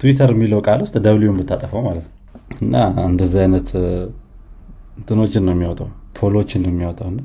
ትዊተር 0.00 0.30
የሚለው 0.34 0.60
ቃል 0.66 0.80
ውስጥ 0.84 0.96
W 1.06 1.16
ን 1.16 1.36
ብታጠፋው 1.40 1.82
ማለት 1.86 2.06
ነው። 2.06 2.12
እና 2.62 2.74
እንደዚህ 3.08 3.38
አይነት 3.44 3.68
እንትኖችን 4.98 5.44
ነው 5.46 5.54
የሚያወጣው 5.54 5.88
poll 6.18 6.36
ኦችን 6.36 6.62
ነው 6.64 6.70
የሚያወጣው። 6.72 7.08
እና 7.12 7.20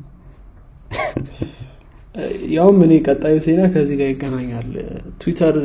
ያውም 2.56 2.80
እኔ 2.86 2.94
ቀጣዩ 3.08 3.36
ዜና 3.46 3.62
ከዚህ 3.74 3.96
ጋር 4.00 4.10
ይገናኛል። 4.12 4.70
Twitter 5.22 5.56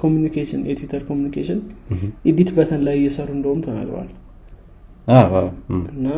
communication 0.00 0.62
የ 0.70 0.77
Twitter 0.77 1.02
communication 1.10 1.60
edit 2.30 2.50
button 2.56 2.82
ላይ 2.86 2.96
እየሰሩ 3.00 3.28
እንደሆነም 3.36 3.60
ተናግረዋል። 3.66 4.10
እና 5.94 6.08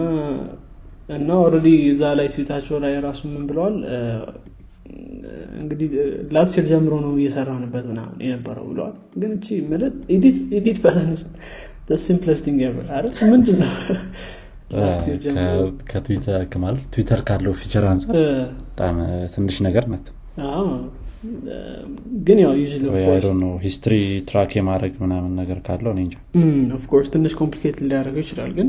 እና 1.08 1.30
already 1.42 1.68
እዛ 1.90 2.02
ላይ 2.18 2.26
ትዊታቸው 2.34 2.76
ላይ 2.84 2.94
ራሱ 3.04 3.20
ምን 3.32 3.42
ብለዋል? 3.48 3.76
እንግዲህ 5.60 5.88
last 6.35 6.54
year 6.59 6.66
ጀምሮ 6.70 6.94
ነው 7.04 7.12
እየሰራንበት 7.18 7.84
ምናምን 7.90 8.18
የነበረው 8.24 8.66
ብለዋል። 8.70 8.94
ግን 9.22 9.30
እቺ 9.36 9.56
ማለት 9.70 9.94
edit 10.56 10.78
button's 10.85 11.22
simplest 12.04 12.40
thing 12.44 12.61
ever 12.68 12.88
አይደል? 12.96 13.14
ምንድን 13.32 13.58
ነው 13.62 13.72
ከትዊተር 15.90 16.42
ማለት 16.64 16.84
ትዊተር 16.94 17.20
ካለው 17.28 17.52
feature 17.61 17.85
አንጻር 17.90 18.16
በጣም 18.62 18.96
ትንሽ 19.34 19.56
ነገር 19.66 19.84
ናት። 19.92 20.06
ግን 22.26 22.38
ያው 22.40 22.52
ነው 23.42 23.52
history 23.64 23.94
track 24.28 24.50
የማድረግ 24.58 24.94
ምናምን 25.04 25.32
ነገር 25.40 25.58
ካለው 25.68 25.92
እኔ 25.94 26.00
እንጃ። 26.06 26.16
Of 26.78 26.86
course 26.86 27.09
ትንሽ 27.14 27.34
complicate 27.40 27.78
ሊያደርገው 27.82 28.22
ይችላል 28.24 28.50
ግን 28.58 28.68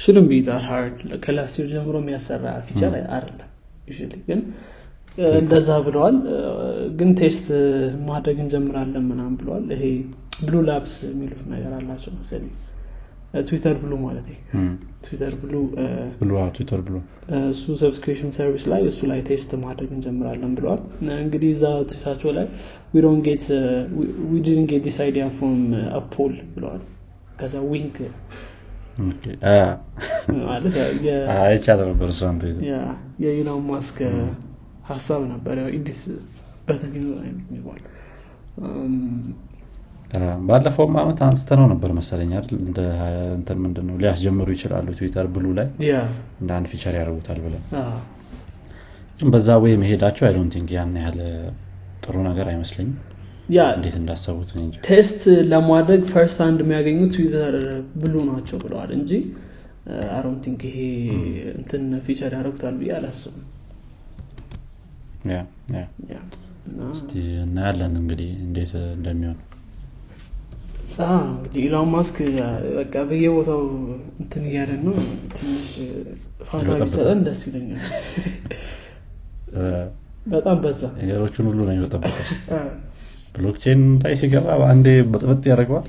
shouldn't 0.00 0.26
be 0.30 0.41
that 0.41 0.62
hard 0.68 0.98
ከ 1.24 1.35
last 1.35 1.56
year 1.60 1.66
ጀምሮ 1.72 1.96
የሚያሰራ 2.02 2.44
feature 2.66 2.92
አይደለም 3.10 3.48
ግን 4.28 4.40
እንደዛ 5.36 5.68
ብለዋል። 5.86 6.16
ግን 6.98 7.10
test 7.20 7.46
ማድረግ 8.08 8.36
እንጀምራለን 8.44 9.04
ምናም 9.10 9.32
ብለዋል። 9.40 9.64
ይሄ 9.74 9.84
Blue 10.44 10.56
Labs 10.68 10.94
የሚሉት 11.08 11.42
ነገር 11.52 11.72
አላቸው 11.78 12.12
መሰለኝ። 12.18 12.52
Twitter 13.40 13.76
Blue 13.82 13.92
ማለት 14.04 14.28
Twitter 15.04 15.34
Blue 15.42 15.54
Twitter 16.54 16.80
Blue 16.86 16.94
እሱ 17.50 17.64
subscription 17.82 18.30
service 18.36 18.64
ላይ 18.72 18.80
እሱ 18.90 19.00
ላይ 19.10 19.20
test 19.28 19.50
ማድረግ 19.64 19.90
እንጀምራለን 19.96 20.54
ብለዋል። 20.58 20.80
እንግዲህ 21.18 21.50
እዛ 21.56 21.62
ትዊታቸው 21.90 22.32
ላይ 22.38 22.46
we 22.94 23.01
didn't 23.01 23.20
get 23.28 23.46
we 24.32 24.40
didn't 24.40 24.64
get 24.70 24.82
this 24.86 24.98
idea 25.04 25.26
from 25.36 25.60
a 26.00 26.07
poll 26.07 26.34
ብለዋል። 26.56 26.82
ከዛ 27.40 27.54
wink 27.70 27.98
ነበር 31.82 32.10
የኢሎን 33.24 33.62
ማስክ 33.68 33.98
ሀሳብ 34.90 35.22
ነበር 35.32 35.56
edit 35.76 36.00
የሚባል 37.28 37.80
ባለፈውም 40.48 40.94
አመት 41.00 41.18
አንስተ 41.26 41.56
ነው 41.58 41.66
ነበር 41.72 41.90
መሰለኝ 41.98 42.30
አይደል 42.36 42.56
እንትን 43.36 43.58
ምንድን 43.64 43.90
ሊያስጀምሩ 44.02 44.48
ይችላሉ 44.56 44.88
Twitter 44.98 45.26
Blue 45.34 45.46
ላይ 45.58 45.68
እንደ 46.40 46.50
አንድ 46.56 46.66
feature 46.72 46.94
ያደርጉታል 46.98 47.38
ብለን 47.44 47.62
ግን 49.20 49.30
በዛ 49.34 49.58
ወይ 49.64 49.72
መሄዳቸው 49.82 50.24
I 50.28 50.34
don't 50.36 50.52
think 50.56 50.70
ያን 50.76 50.92
ያህል 51.00 51.18
ጥሩ 52.04 52.16
ነገር 52.28 52.46
አይመስለኝም 52.52 52.96
ያ 53.50 53.62
እንዴት 53.76 53.96
እንዳሰቡት 54.00 54.50
test 54.86 55.20
ለማድረግ 55.52 56.02
first 56.12 56.38
hand 56.44 56.60
የሚያገኙ 56.64 57.00
ትዊተር 57.14 57.54
Blue 58.00 58.14
ናቸው 58.28 58.58
ብለዋል 58.64 58.90
እንጂ 58.98 59.12
I 60.16 60.19
don't 60.19 60.36
think 60.44 60.60
ይሄ 60.68 60.78
እንትን 61.54 61.84
feature 62.06 62.32
ያደርጉታል 62.36 62.74
ብዬ 62.80 62.90
አላስብም። 62.98 63.46
እስቲ 66.90 67.12
እናያለን 67.44 67.94
እንግዲህ 68.00 68.30
እንዴት 68.44 68.72
እንደሚሆን። 68.96 69.38
እንግዲህ 71.28 71.62
ኢሎን 71.64 71.88
ማስክ 71.92 72.16
በቃ 72.78 72.94
በየቦታው 73.08 73.62
እንትን 74.22 74.44
እያለን 74.48 74.80
ነው። 74.86 74.96
ትንሽ 75.36 75.68
ፋታ 76.48 76.68
ቢሰጠን 76.80 77.20
ደስ 77.26 77.42
ይለኛል። 77.48 77.82
በጣም 80.32 80.56
በዛ። 80.64 80.82
ነገሮችን 81.00 81.46
ሁሉ 81.50 81.60
ነው 81.68 81.74
የበጠበጠው 81.76 82.26
ብሎክቼን 83.40 83.82
ላይ 84.02 84.14
ሲገባ 84.20 84.56
አንዴ 84.70 84.86
በጥበጥ 85.10 85.42
ያደርገዋል። 85.50 85.86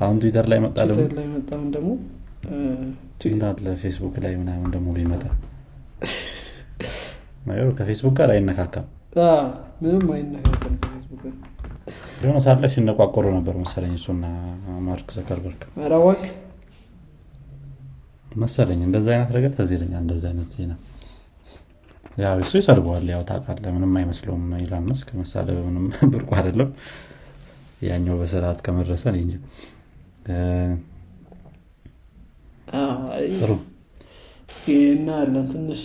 አሁን 0.00 0.16
ትዊተር 0.22 0.46
ላይ 0.52 0.58
መጣ 0.64 0.76
ላይ 1.18 1.26
መጣም 1.34 1.64
ደግሞ 1.74 1.90
እንዳለ 3.30 3.66
ፌስቡክ 3.80 4.14
ላይ 4.24 4.32
ምናምን 4.40 4.68
ደግሞ 4.74 4.88
ቢመጣ 4.96 5.24
ነገሩ 7.50 7.68
ከፌስቡክ 7.78 8.14
ጋር 8.18 8.30
አይነካካም። 8.34 8.86
ምንም 9.82 10.06
አይነካከም 10.14 10.74
ከፌስቡክ 10.82 11.22
የሆነ 12.22 12.38
ሰዓት 12.44 12.58
ላይ 12.62 12.70
ሲነቋቆሩ 12.72 13.26
ነበር 13.36 13.54
መሰለኝ 13.62 13.92
እሱና 13.98 14.24
ማርክ 14.86 15.08
ዘከርበርግ። 15.16 15.62
መሰለኝ 18.36 18.80
እንደዛ 18.88 19.06
አይነት 19.14 19.30
ነገር 19.36 19.52
ተዚ 19.56 19.70
ይለኛል 19.76 20.02
እንደዚ 20.02 20.24
አይነት 20.30 20.50
ዜና 20.54 20.72
ያው 22.20 22.38
እሱ 22.42 22.52
ይሰድበዋል 22.60 23.06
ያው 23.12 23.22
ታውቃለህ 23.28 23.72
ምንም 23.74 23.92
አይመስለውም 23.98 24.44
ኢላን 24.58 24.84
ማስክ 24.90 25.08
መሳደብ 25.18 25.58
ምንም 25.66 25.84
ብርቁ 26.12 26.30
አይደለም። 26.38 26.70
ያኛው 27.82 28.16
በስርዓት 28.20 28.58
ከመድረስ 28.64 29.04
እንጂ። 29.16 29.34
ጥሩ። 33.38 33.52
እስኪ 34.48 34.66
እናያለን 34.92 35.46
ትንሽ። 35.52 35.82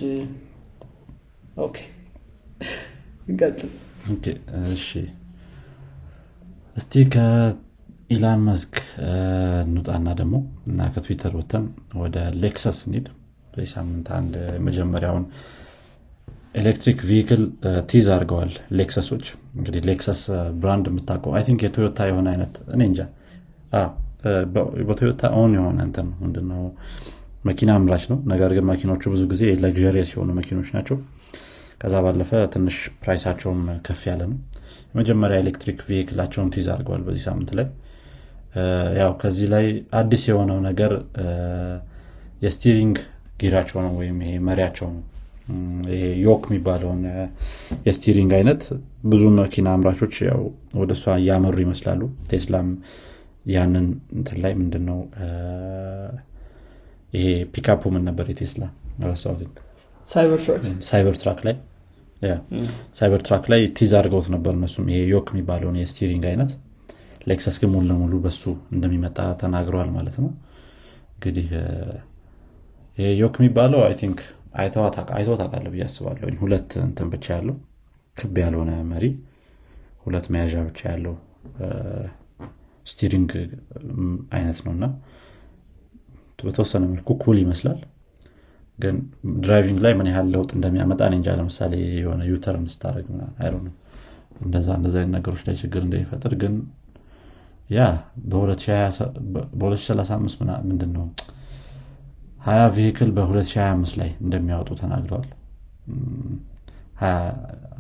okay 1.64 1.78
እንቀጥል። 3.28 3.72
እሺ። 4.72 4.90
እስቲ 6.76 6.94
ከኢላን 7.14 8.42
ማስክ 8.48 8.74
እንውጣና 9.64 10.08
ደግሞ 10.20 10.36
እና 10.70 10.90
ከትዊተር 10.94 11.34
ወተን 11.40 11.66
ወደ 12.02 12.16
Lexus 12.42 12.80
እንሂድ። 12.88 13.08
በዚህ 13.52 13.70
ሳምንት 13.74 14.08
አንድ 14.18 14.34
መጀመሪያውን 14.66 15.26
electric 16.56 17.00
vehicle 17.10 17.42
tease 17.90 18.08
አድርገዋል 18.14 18.52
Lexus 18.80 19.03
ኦች። 19.03 19.26
እንግዲህ 19.58 19.82
Lexus 19.90 20.22
brand 20.62 20.86
የምታውቀው 20.92 21.32
I 21.38 21.44
think 21.48 21.62
የ 21.66 21.76
Toyota 21.76 22.08
የሆነ 22.10 22.28
አይነት 22.34 22.56
እኔ 22.76 22.82
እንጃ። 22.90 23.02
በ 24.88 24.97
Toyota 24.97 25.24
own 25.40 25.52
የሆነ 25.58 25.80
እንትን 25.88 26.08
ምንድነው? 26.22 26.62
መኪና 27.46 27.72
አምራች 27.78 28.04
ነው። 28.12 28.20
ነገር 28.32 28.52
ግን 28.58 28.66
መኪኖቹ 28.70 29.04
ብዙ 29.14 29.24
ጊዜ 29.32 29.44
luxurious 29.64 30.12
የሆኑ 30.14 30.30
መኪኖች 30.38 30.70
ናቸው። 30.76 30.98
ከዛ 31.82 31.96
ባለፈ 32.06 32.32
ትንሽ 32.54 32.76
price 33.02 33.24
አቸውም 33.24 33.60
ከፍ 33.86 34.02
ያለ 34.10 34.22
ነው። 34.32 34.38
የመጀመሪያ 34.92 35.38
electric 35.44 35.80
vehicle 35.90 36.18
አቸውን 36.18 36.50
tease 36.56 36.68
አድርገዋል 36.74 37.04
በዚህ 37.08 37.24
ሳምንት 37.28 37.52
ላይ። 37.60 37.68
ያው 39.00 39.12
ከዚህ 39.22 39.48
ላይ 39.54 39.66
አዲስ 40.00 40.24
የሆነው 40.30 40.60
ነገር 40.68 40.92
የ 42.46 42.56
steering 42.56 42.98
gear 43.40 43.56
አቸው 43.56 43.80
ነው 43.86 43.94
ወይም 44.00 44.18
ይሄ 44.24 44.34
መሪያቸው 44.48 44.88
ነው 44.90 45.04
yoke 46.24 46.44
የሚባለውን 46.50 47.02
የ 47.88 47.97
steering 47.97 48.32
አይነት 48.38 48.62
ብዙ 49.06 49.24
መኪና 49.36 49.68
አምራቾች 49.76 50.16
ያው 50.28 50.42
ወደ 50.82 50.92
እሷ 50.98 51.16
እያመሩ 51.22 51.58
ይመስላሉ። 51.66 52.02
ቴስላም 52.30 52.70
ያንን 53.52 53.88
እንትን 54.18 54.38
ላይ 54.44 54.54
ምንድነው 54.60 55.00
ይሄ 57.14 57.26
ፒካፑ 57.54 57.92
ምን 57.94 58.04
ነበር? 58.10 58.26
የቴስላ 58.32 58.64
ረሳሁት። 59.06 59.52
Cybertruck? 60.88 61.40
ላይ 61.48 61.56
Cybertruck 62.98 63.46
ላይ 63.52 63.62
tease 63.78 63.92
አድርገውት 64.00 64.28
ነበር 64.36 64.54
እነሱም። 64.58 64.86
ይሄ 64.92 65.00
yoke 65.14 65.28
የሚባለውን 65.34 65.78
የ 65.82 65.91
steering 65.91 66.26
አይነት 66.32 66.52
Lexus 67.28 67.56
ግን 67.62 67.70
ሙሉ 67.74 67.86
ለሙሉ 67.90 68.16
በሱ 68.26 68.44
እንደሚመጣ 68.72 69.20
ተናግረዋል 69.42 69.90
ማለት 69.96 70.16
ነው። 70.24 70.30
እንግዲህ 71.16 71.48
ይሄ 72.98 73.08
yoke 73.22 73.36
የሚባለው 73.40 73.82
I 73.88 73.94
think 74.02 74.20
አይቶ 74.56 74.76
ታውቃለህ 74.96 75.72
ብዬ 75.74 75.84
አስባለሁ። 75.88 76.28
ሁለት 76.42 76.72
እንትን 76.84 77.08
ብቻ 77.14 77.26
ያለው 77.38 77.56
ክብ 78.18 78.36
ያልሆነ 78.44 78.72
መሪ 78.92 79.06
ሁለት 80.04 80.26
መያዣ 80.34 80.56
ብቻ 80.68 80.80
ያለው 80.92 81.16
steering 82.86 83.32
አይነት 84.38 84.60
ነው። 84.66 84.74
እና 84.78 84.86
በተወሰነ 86.42 86.84
መልኩ 86.90 87.10
cool 87.22 87.38
ይመስላል። 87.42 87.78
ግን 88.80 88.96
driving 89.44 89.80
ላይ 89.86 89.94
ምን 90.00 90.08
ያህል 90.12 90.28
ለውጥ 90.34 90.50
እንደሚያመጣ 90.58 91.02
እንጃ። 91.12 91.28
ለምሳሌ 91.40 91.74
የሆነ 92.00 92.22
U-turn 92.32 92.66
ስታደርግ 92.74 93.08
እንደዛ 94.42 94.68
እንደዛ 94.80 94.96
አይነት 95.02 95.14
ነገሮች 95.18 95.42
ላይ 95.48 95.56
ችግር 95.62 95.82
እንደሚፈጥር 95.86 96.34
ግን 96.42 96.54
ያ 97.70 97.86
በ2035 98.32 100.44
ምንድን 100.70 100.92
ነው 100.98 101.06
ሀያ 102.46 102.64
ቬሂክል 102.76 103.10
በ2025 103.16 103.96
ላይ 104.00 104.10
እንደሚያወጡ 104.24 104.70
ተናግረዋል። 104.82 105.30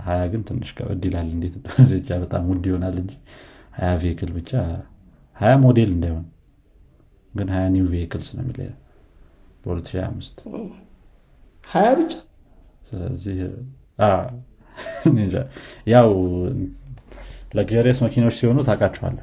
ሀያ 0.06 0.22
ግን 0.32 0.42
ትንሽ 0.48 0.70
ከበድ 0.78 1.04
ይላል። 1.08 1.28
እንዴት 1.36 1.56
ደረጃ 1.72 2.10
በጣም 2.24 2.44
ውድ 2.52 2.66
ይሆናል 2.70 2.96
እንጂ 3.02 3.14
ሀያ 3.78 3.92
ቬሂክል 4.02 4.32
ብቻ 4.38 4.52
ሀያ 5.38 5.54
ሞዴል 5.64 5.90
እንዳይሆን 5.96 6.26
ግን 7.34 7.48
ሀያ 7.56 7.66
ኒው 7.74 7.86
ቬሂክልስ 7.94 8.28
ነው 8.36 8.44
የሚለ 8.44 8.60
በ2025 9.64 10.44
ሀያ 11.64 11.88
ብቻ? 12.00 12.12
ስለዚህ 12.90 13.38
ያው 15.94 16.10
ለግሪየስ 17.58 18.00
መኪኖች 18.06 18.36
ሲሆኑ 18.40 18.60
ታውቃቸዋለ 18.68 19.18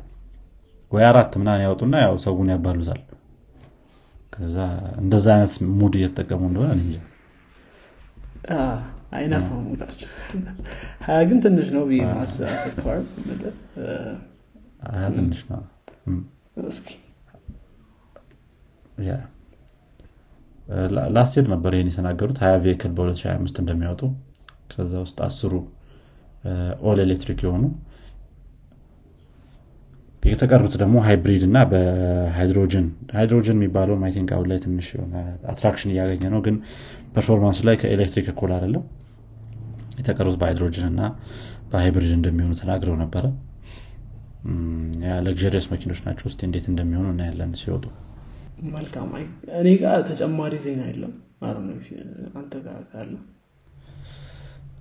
ወይ 0.92 1.04
አራት 1.08 1.32
ምናን 1.40 1.62
ያወጡና 1.64 1.94
ያው 2.04 2.14
ሰውን 2.24 2.48
ያባሉታል 2.52 3.00
ከዛ 4.32 4.56
እንደዛ 5.00 5.26
አይነት 5.34 5.52
ሙድ 5.78 5.94
እየተጠቀሙ 5.98 6.42
እንደሆነ 6.48 6.70
እንጃ። 6.78 6.96
አይናፋ 9.12 9.48
ሙዳቸው 9.64 10.10
ሀያ 11.06 11.18
ግን 11.28 11.38
ትንሽ 11.44 11.68
ነው 11.74 11.82
ብዬ 11.88 12.00
ሀያ 14.92 15.06
ትንሽ 15.16 15.40
ነው። 15.50 15.62
እስኪ 16.68 16.88
last 21.16 21.31
year 21.31 21.46
ነበር 21.52 21.72
ይህን 21.74 21.88
የተናገሩት? 21.90 22.38
ሀያ 22.44 22.54
vehicle 22.64 22.92
በ2025 22.96 23.56
እንደሚያወጡ። 23.62 24.02
ከዛ 24.72 24.92
ውስጥ 25.04 25.18
አስሩ 25.26 25.52
all 26.84 26.98
electric 27.04 27.40
የሆኑ 27.46 27.64
የተቀሩት 30.22 30.74
ደግሞ 30.80 30.96
hybrid 31.06 31.42
እና 31.46 31.58
በሃይድሮጅን። 31.70 32.84
ሃይድሮጅን 33.14 33.56
የሚባለው 33.58 33.96
I 34.06 34.12
think 34.16 34.30
አሁን 34.34 34.46
ላይ 34.50 34.58
ትንሽ 34.64 34.88
የሆነ 34.94 35.14
attraction 35.52 35.90
እያገኘ 35.94 36.24
ነው 36.34 36.40
ግን 36.46 36.56
performance 37.14 37.58
ላይ 37.68 37.76
ከኤሌክትሪክ 37.80 38.28
እኩል 38.32 38.52
አይደለም። 38.56 38.84
የተቀሩት 39.98 40.36
በሃይድሮጅን 40.40 40.86
እና 40.90 41.00
በ 41.72 41.82
hybrid 41.82 42.12
እንደሚሆኑ 42.18 42.52
ተናግረው 42.60 42.96
ነበረ። 43.02 43.24
luxurious 45.26 45.66
መኪኖች 45.72 46.00
ናቸው። 46.06 46.24
ውስጥ 46.28 46.40
እንዴት 46.46 46.64
እንደሚሆኑ 46.70 47.06
እናያለን 47.12 47.52
ሲወጡ። 47.60 47.84
መልካም 48.72 49.10
እኔ 49.58 49.68
ጋር 49.82 50.00
ተጨማሪ 50.08 50.54
ዜና 50.64 50.82
የለም። 50.90 51.12
አንተ 52.38 52.54
ጋር 52.64 52.80
ካለ 52.90 53.12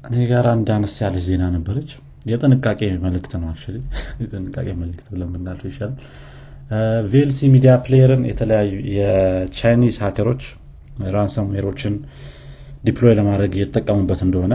እኔ 0.08 0.17
ጋር 0.32 0.45
አንድ 0.51 0.67
አነስ 0.75 0.95
ያለች 1.04 1.23
ዜና 1.27 1.43
ነበረች 1.56 1.91
የጥንቃቄ 2.25 2.81
መልእክት 3.05 3.34
ነው 3.41 3.49
የጥንቃቄ 4.21 4.67
መልእክት 4.81 5.07
ብለን 5.13 5.29
ብናለው 5.36 5.67
ይሻል 5.71 5.93
VLC 7.12 7.39
media 7.54 7.71
player 7.86 8.12
ን 8.12 8.21
የተለያዩ 8.29 8.73
የ 8.95 9.18
Chinese 9.18 9.95
hacker 10.04 10.27
ኦች 10.27 10.43
ransomware 11.15 11.65
ኦችን 11.65 11.95
deploy 12.84 13.13
ለማድረግ 13.19 13.51
እየተጠቀሙበት 13.57 14.21
እንደሆነ 14.27 14.53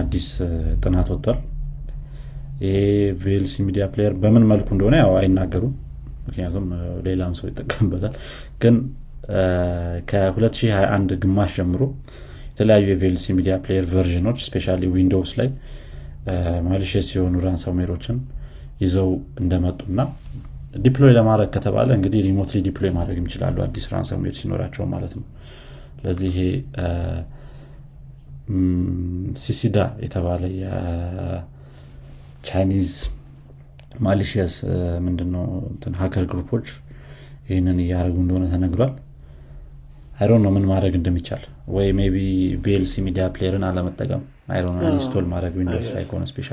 አዲስ 0.00 0.26
ጥናት 0.82 1.08
ወጥቷል። 1.12 1.38
ይሄ 2.64 2.76
VLC 3.24 3.54
media 3.66 3.84
player 3.92 4.14
በምን 4.22 4.44
መልኩ 4.52 4.68
እንደሆነ 4.76 4.94
ያው 5.02 5.12
አይናገሩም። 5.20 5.74
ምክንያቱም 6.26 6.64
ሌላም 7.06 7.34
ሰው 7.38 7.46
ይጠቀምበታል። 7.50 8.14
ግን 8.62 8.76
ከ2021 10.10 11.12
ግማሽ 11.22 11.52
ጀምሮ 11.58 11.82
የተለያዩ 12.50 12.86
የ 12.92 13.06
VLC 13.06 13.26
media 13.38 13.54
player 13.64 13.84
version 13.92 14.21
ኦች 14.21 14.38
especially 14.46 14.66
Windows 14.94 15.32
ላይ 15.40 15.48
malicious 16.66 17.08
የሆኑ 17.14 17.36
ransomware 17.44 17.89
ኦችን 17.89 18.16
ይዘው 18.82 19.08
እንደመጡና 19.42 20.00
deploy 20.78 21.12
ለማድረግ 21.16 21.48
ከተባለ 21.54 21.88
እንግዲህ 21.96 22.20
remotely 22.26 22.58
deploy 22.66 22.90
ማድረግ 22.96 23.16
ይችላሉ 23.22 23.56
አዲስ 23.66 23.84
ransomware 23.92 24.34
ሲኖራቸው 24.40 24.84
ማለት 24.92 25.12
ነው። 25.18 25.24
ለዚህ 26.04 26.34
Cicada 29.40 29.78
የተባለ 30.04 30.42
የ 30.60 30.78
Chinese 30.78 31.42
malicious 34.00 34.54
ምንድነው 35.06 35.46
hacker 36.00 36.24
group 36.30 36.50
ኦች 36.50 36.66
ይህንን 37.48 37.78
እያደረጉ 37.84 38.16
እንደሆነ 38.22 38.44
ተነግሯል። 38.54 38.92
አይሮን 40.18 40.42
ነው 40.44 40.50
ምን 40.54 40.64
ማድረግ 40.70 40.94
እንደሚቻል 40.98 41.42
ወይ 41.74 41.88
ቢ 42.14 42.16
VLC 42.64 42.94
media 43.06 43.24
player 43.34 43.57
ን 43.57 43.64
አለመጠቀም 43.68 44.22
or 44.48 44.66
uninstall 44.90 45.26
ማድረግ 45.32 45.54
Windows 45.60 45.88
ላይ 45.94 46.04
ከሆነ 46.08 46.24
especially 46.30 46.48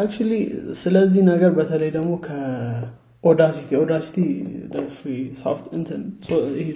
actually 0.00 0.32
ስለዚህ 0.80 1.22
ነገር 1.30 1.50
በተለይ 1.56 1.90
ደግሞ 1.96 2.10
ከ 2.26 2.55
Audacity 2.55 3.70
Audacity 3.80 4.16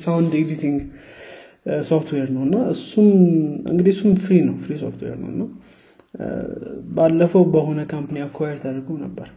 sound 0.05 0.33
editing 0.41 0.79
ሶፍትዌር 1.91 2.29
ነው 2.37 2.43
እና 2.47 2.57
እሱም 2.73 3.09
እንግዲህ 3.73 3.93
እሱም 3.97 4.13
free 4.25 4.37
ነው 4.49 4.57
free 4.65 4.73
software 4.83 5.17
ነው 5.23 5.31
እና 5.35 5.43
ባለፈው 6.97 7.45
በሆነ 7.55 7.81
company 7.93 8.19
acquire 8.27 8.59
ተደርገው 8.65 8.97
ነበር 9.05 9.29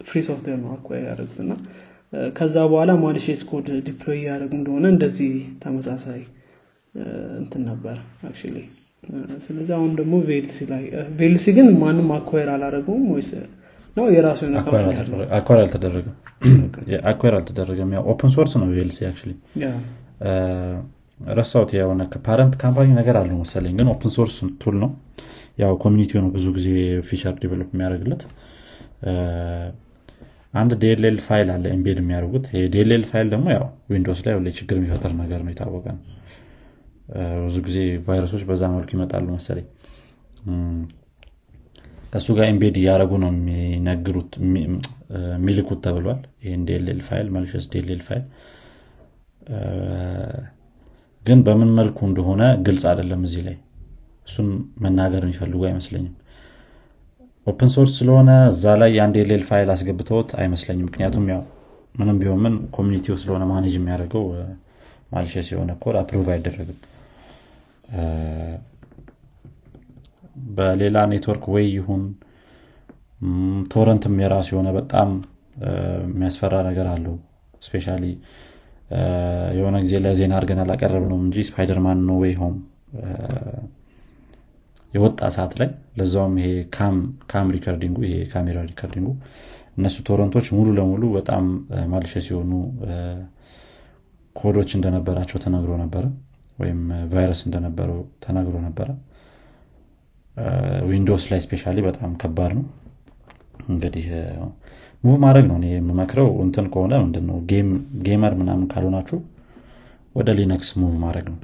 free 0.00 0.20
software 0.28 0.58
ነው 0.64 0.70
acquire 0.76 1.04
ያደረጉት 1.10 1.38
እና 1.44 1.52
ከዛ 2.38 2.56
በኋላ 2.72 2.90
malicious 3.02 3.40
code 3.50 3.68
deploy 3.86 4.18
እያደረጉ 4.20 4.52
እንደሆነ 4.60 4.86
እንደዚህ 4.94 5.32
ተመሳሳይ 5.64 6.20
እንትን 7.40 7.62
ነበር 7.70 7.96
actually 8.22 8.56
ስለዚህ 9.44 9.72
አሁን 9.76 9.90
ደግሞ 9.98 10.14
VLC 10.28 10.58
ላይ 10.70 10.84
VLC 11.18 11.46
ግን 11.56 11.66
ማንም 11.82 12.08
acquire 12.16 12.48
አላደረገውም 12.54 13.04
ወይስ 13.12 13.28
ነው? 13.96 14.06
የራሱ 14.14 14.40
የሆነ 14.44 14.56
acquire 14.60 15.58
አልተደረገም። 15.60 16.16
acquire 17.10 17.34
አልተደረገም። 17.36 17.90
ያው 17.96 18.02
open 18.12 18.30
source 18.34 18.52
ነው 18.60 18.68
VLC 18.72 18.98
actually 19.08 19.30
ረሳውት 21.36 21.70
የሆነ 21.76 22.02
ከ 22.12 22.22
parent 22.22 22.54
company 22.62 22.88
ነገር 22.98 23.16
አለው 23.20 23.36
መሰለኝ 23.42 23.74
ግን 23.78 23.88
open 23.92 24.10
source 24.16 24.34
tool 24.62 24.74
ነው። 24.82 24.90
ያው 25.58 25.72
community 25.84 26.12
ነው 26.18 26.28
ብዙ 26.34 26.46
ጊዜ 26.56 26.66
feature 27.08 27.34
develop 27.42 27.70
የሚያደርግለት። 27.74 28.22
አንድ 30.54 30.72
DLL 30.82 31.16
file 31.24 31.48
አለ 31.54 31.64
embed 31.72 31.98
የሚያደርጉት። 32.02 32.44
DLL 32.74 33.04
file 33.10 33.28
ደግሞ 33.32 33.46
ያው 33.56 33.64
Windows 33.92 34.20
ላይ 34.26 34.34
ሁሌ 34.38 34.50
ችግር 34.58 34.76
የሚፈጠር 34.78 35.12
ነገር 35.22 35.40
ነው 35.46 35.52
የታወቀ 35.54 35.86
ነው 35.96 36.02
ብዙ 37.44 37.56
ጊዜ 37.66 37.76
ቫይረሶች 38.06 38.42
በዛ 38.48 38.62
መልኩ 38.72 38.90
ይመጣሉ 38.96 39.26
መሰለኝ። 39.34 39.66
ከእሱ 42.12 42.26
ጋር 42.36 42.46
embed 42.50 42.76
እያደረጉ 42.80 43.12
ነው 43.22 43.30
የሚነግሩት 43.32 44.32
የሚልኩት 45.34 45.80
ተብሏል። 45.86 46.20
ይህን 46.44 46.62
DLL 46.68 47.00
file 47.08 47.28
malicious 47.34 47.66
DLL 47.72 48.02
file። 48.06 48.24
ግን 51.24 51.38
በምን 51.46 51.70
መልኩ 51.78 51.98
እንደሆነ 52.08 52.42
ግልጽ 52.66 52.84
አይደለም 52.90 53.22
እዚህ 53.28 53.42
ላይ። 53.46 53.56
እሱን 54.28 54.48
መናገር 54.84 55.22
የሚፈልጉ 55.24 55.60
አይመስለኝም። 55.68 56.14
open 57.46 57.70
source 57.74 57.92
ስለሆነ 57.98 58.30
እዛ 58.52 58.74
ላይ 58.80 58.90
የአንድ 58.96 59.16
የ 59.20 59.29
DLL 59.29 59.42
file 59.48 59.68
አስገብተውት 59.74 60.30
አይመስለኝም። 60.40 60.86
ምክንያቱም 60.88 61.26
ያው 61.32 61.42
ምንም 61.94 62.16
ቢሆን 62.22 62.40
ምን 62.44 62.54
community 62.76 63.09
ው 63.09 63.16
ስለሆነ 63.20 63.44
manage 63.52 63.74
የሚያደርገው 63.78 64.24
malicious 65.12 65.48
የሆነ 65.52 65.72
code 65.82 65.96
approve 66.00 66.28
አይደረግም 66.34 66.78
በሌላ 70.56 70.96
ኔትወርክ 71.12 71.44
ወይ 71.54 71.66
ይሁን 71.76 72.02
torrent 73.72 74.06
ም 74.06 74.16
የራሱ 74.22 74.48
የሆነ 74.52 74.70
በጣም 74.78 75.10
የሚያስፈራ 76.06 76.54
ነገር 76.68 76.86
አለው። 76.92 77.14
especially 77.62 77.86
የሆነ 79.56 79.76
ጊዜ 79.84 79.94
ላይ 80.04 80.12
ዜና 80.18 80.32
አድርገን 80.38 80.60
አላቀረብን 80.64 81.04
ነው 81.10 81.18
እንጂ 81.22 81.44
Spider-Man 81.48 82.00
No 82.08 82.18
Way 82.20 82.34
Home 82.40 82.56
የወጣ 84.92 85.20
ሰዓት 85.36 85.52
ላይ 85.60 85.68
ለዛውም 85.98 86.34
ይሄ 86.40 86.50
cam 87.32 87.48
recording 87.56 87.90
ኡ 87.90 87.98
ይሄ 88.06 88.18
ካሜራ 88.32 88.58
recording 88.68 89.01
ኡ 89.01 89.08
እነሱ 89.78 89.96
torrent 90.08 90.32
ኦች 90.32 90.46
ሙሉ 90.56 90.68
ለሙሉ 90.78 91.04
በጣም 91.16 91.44
malicious 91.92 92.22
የሆኑ 92.26 92.52
code 94.36 94.53
ኦች 94.53 94.70
እንደነበራቸው 94.78 95.38
ተነግሮ 95.44 95.72
ነበረ 95.82 96.04
ወይም 96.58 96.80
ቫይረስ 97.12 97.40
እንደነበረው 97.46 98.00
ተነግሮ 98.24 98.56
ነበረ። 98.66 98.88
Windows 100.88 101.24
ላይ 101.30 101.40
especially 101.44 101.64
በጣም 101.86 102.10
ከባድ 102.22 102.52
ነው። 102.58 102.64
እንግዲህ 103.68 104.06
move 105.04 105.16
ማድረግ 105.24 105.44
ነው 105.50 105.58
የምመክረው። 105.70 106.28
እንትን 106.44 106.66
ከሆነ 106.72 106.94
ምንድነው 107.04 107.36
gamer 108.06 108.34
ምናምን 108.40 108.66
ካልሆናችሁ 108.72 109.18
ወደ 110.14 110.30
Linux 110.38 110.70
move 110.82 110.94
ማድረግ 111.04 111.26
ነው። 111.32 111.40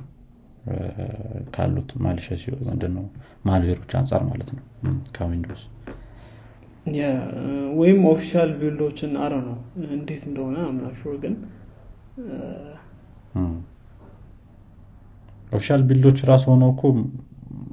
ካሉት 1.54 1.90
malicious 2.04 2.42
ምንድነው 2.68 3.04
malware 3.46 3.75
ኦች 3.75 3.92
አንጻር 4.00 4.22
ማለት 4.28 4.50
ነው። 4.56 4.62
ከ 5.16 5.26
Windows 5.26 5.62
ወይም 7.80 8.00
official 8.10 8.50
build 8.60 8.84
ኦችን 8.84 9.12
አረ 9.24 9.34
ነው 9.48 9.58
እንዴት 9.92 10.22
እንደሆነ 10.28 10.56
አምናሹ 10.68 11.02
ግን 11.22 11.34
official 15.52 15.82
build 15.88 16.05
ኦች 16.05 16.18
ራሱ 16.30 16.44
ሆነው 16.52 16.70
እኮ 16.74 16.82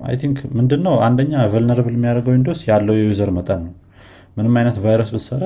I 0.07 0.15
think 0.21 0.37
ምንድነው 0.57 0.95
አንደኛ 1.05 1.33
vulnerable 1.53 1.95
የሚያደርገው 1.97 2.33
Windows 2.35 2.59
ያለው 2.69 2.95
የ 2.99 3.09
user 3.09 3.29
መጠን 3.37 3.61
ነው። 3.65 3.73
ምንም 4.37 4.53
አይነት 4.59 4.77
ቫይረስ 4.83 5.09
ብሰራ 5.15 5.45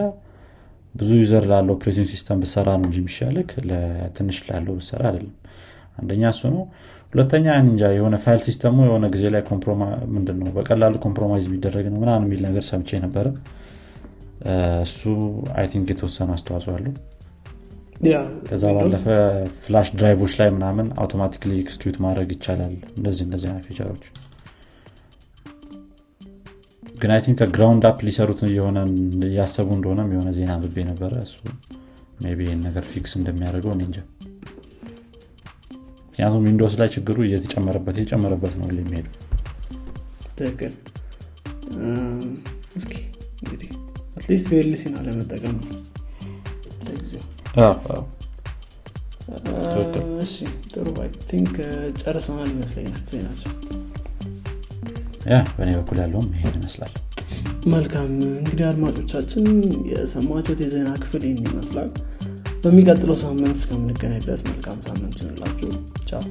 ብዙ 0.96 1.12
user 1.22 1.46
ላለው 1.52 1.74
operating 1.78 2.08
system 2.12 2.40
ብሰራ 2.44 2.70
ነው 2.80 2.86
እንጂ 2.88 2.98
የሚሻልህ 3.02 3.52
ለትንሽ 3.70 4.38
ላለው 4.50 4.74
ብሰራ 4.80 5.02
አይደለም። 5.10 5.34
አንደኛ 6.00 6.24
እሱ 6.34 6.44
ነው። 6.54 6.64
ሁለተኛ 7.14 7.48
እንጃ 7.62 7.90
የሆነ 7.96 8.16
file 8.24 8.40
system 8.46 8.70
ኡ 8.70 8.78
የሆነ 8.88 9.06
ጊዜ 9.16 9.26
ላይ 9.34 9.42
ምንድን 10.14 10.38
ነው 10.42 10.52
በቀላሉ 10.56 10.94
compromise 11.04 11.46
የሚደረግ 11.50 11.88
ነው 11.94 12.00
ምናምን 12.04 12.26
የሚል 12.28 12.42
ነገር 12.48 12.64
ሰምቼ 12.70 13.00
ነበረ። 13.06 13.28
እሱ 14.86 15.02
I 15.58 15.66
think 15.74 15.90
የተወሰነ 15.94 16.32
አስተዋጽኦ 16.38 16.74
አለው 16.78 16.94
ከዛ 18.48 18.64
ባለፈ 18.76 19.04
flash 19.64 19.88
drive 19.96 20.17
ኦች 20.17 20.34
ላይ 20.40 20.50
ምናምን 20.56 20.88
automatically 21.02 21.52
execute 21.62 21.98
ማድረግ 22.06 22.30
ይቻላል። 22.36 22.76
እንደዚህ 22.94 23.24
እንደዚህ 23.28 23.50
አይነት 23.52 23.66
feature 23.70 23.91
ኦች። 23.91 24.06
ግን 26.96 27.12
I 27.14 27.22
think 27.24 27.38
ከ 27.42 27.52
ground 27.52 27.84
up 27.90 28.00
ሊሰሩት 28.08 28.42
የሆነ 28.52 28.78
እያሰቡ 29.28 29.70
እንደሆነም 29.78 30.12
የሆነ 30.14 30.30
ዜና 30.38 30.54
አንብቤ 30.64 30.86
ነበረ። 30.90 31.14
እሱ 31.26 31.38
maybe 32.30 32.42
ይህን 32.46 32.62
ነገር 32.66 32.84
fix 32.92 33.14
እንደሚያደርገው 33.20 33.72
እኔ 33.76 33.84
እንጃ። 33.88 34.00
ምክንያቱም 36.08 36.44
Windows 36.48 36.76
ላይ 36.82 36.90
ችግሩ 36.96 37.18
እየተጨመረበት 37.26 37.96
እየጨመረበት 38.00 38.54
ነው 38.60 38.68
የሚሄዱ 38.76 39.08
ትክክል። 40.38 40.74
እስኪ 42.76 42.94
እንግዲህ 43.42 43.70
at 44.18 44.26
least 44.26 44.48
VLC 44.52 44.78
ን 44.78 44.96
አለመጠቀም 45.00 45.56
ነው 45.62 45.80
ለጊዜው 46.86 47.24
እሺ 50.24 50.34
ጥሩ 50.72 50.86
I 50.98 51.10
think 51.30 51.56
ጨርሰናል 52.02 52.50
ይመስለኛል 52.54 53.02
ዜናችን 53.12 53.54
yeah 55.32 55.38
በእኔ 55.52 55.70
በኩል 55.78 55.98
ያለውም 56.04 56.28
ይሄን 56.36 56.56
ይመስላል። 56.60 56.94
መልካም 57.74 58.10
እንግዲህ 58.32 58.66
አድማጮቻችን 58.70 59.46
የሰማችሁት 59.92 60.62
የዜና 60.64 60.90
ክፍል 61.04 61.24
ይህን 61.28 61.46
ይመስላል። 61.48 61.90
በሚቀጥለው 62.64 63.18
ሳምንት 63.24 63.56
እስከምንገናኝ 63.60 64.22
ድረስ 64.26 64.42
መልካም 64.50 64.78
ሳምንት 64.88 65.16
ይሆንላችሁ 65.22 65.70
ቻው 66.10 66.24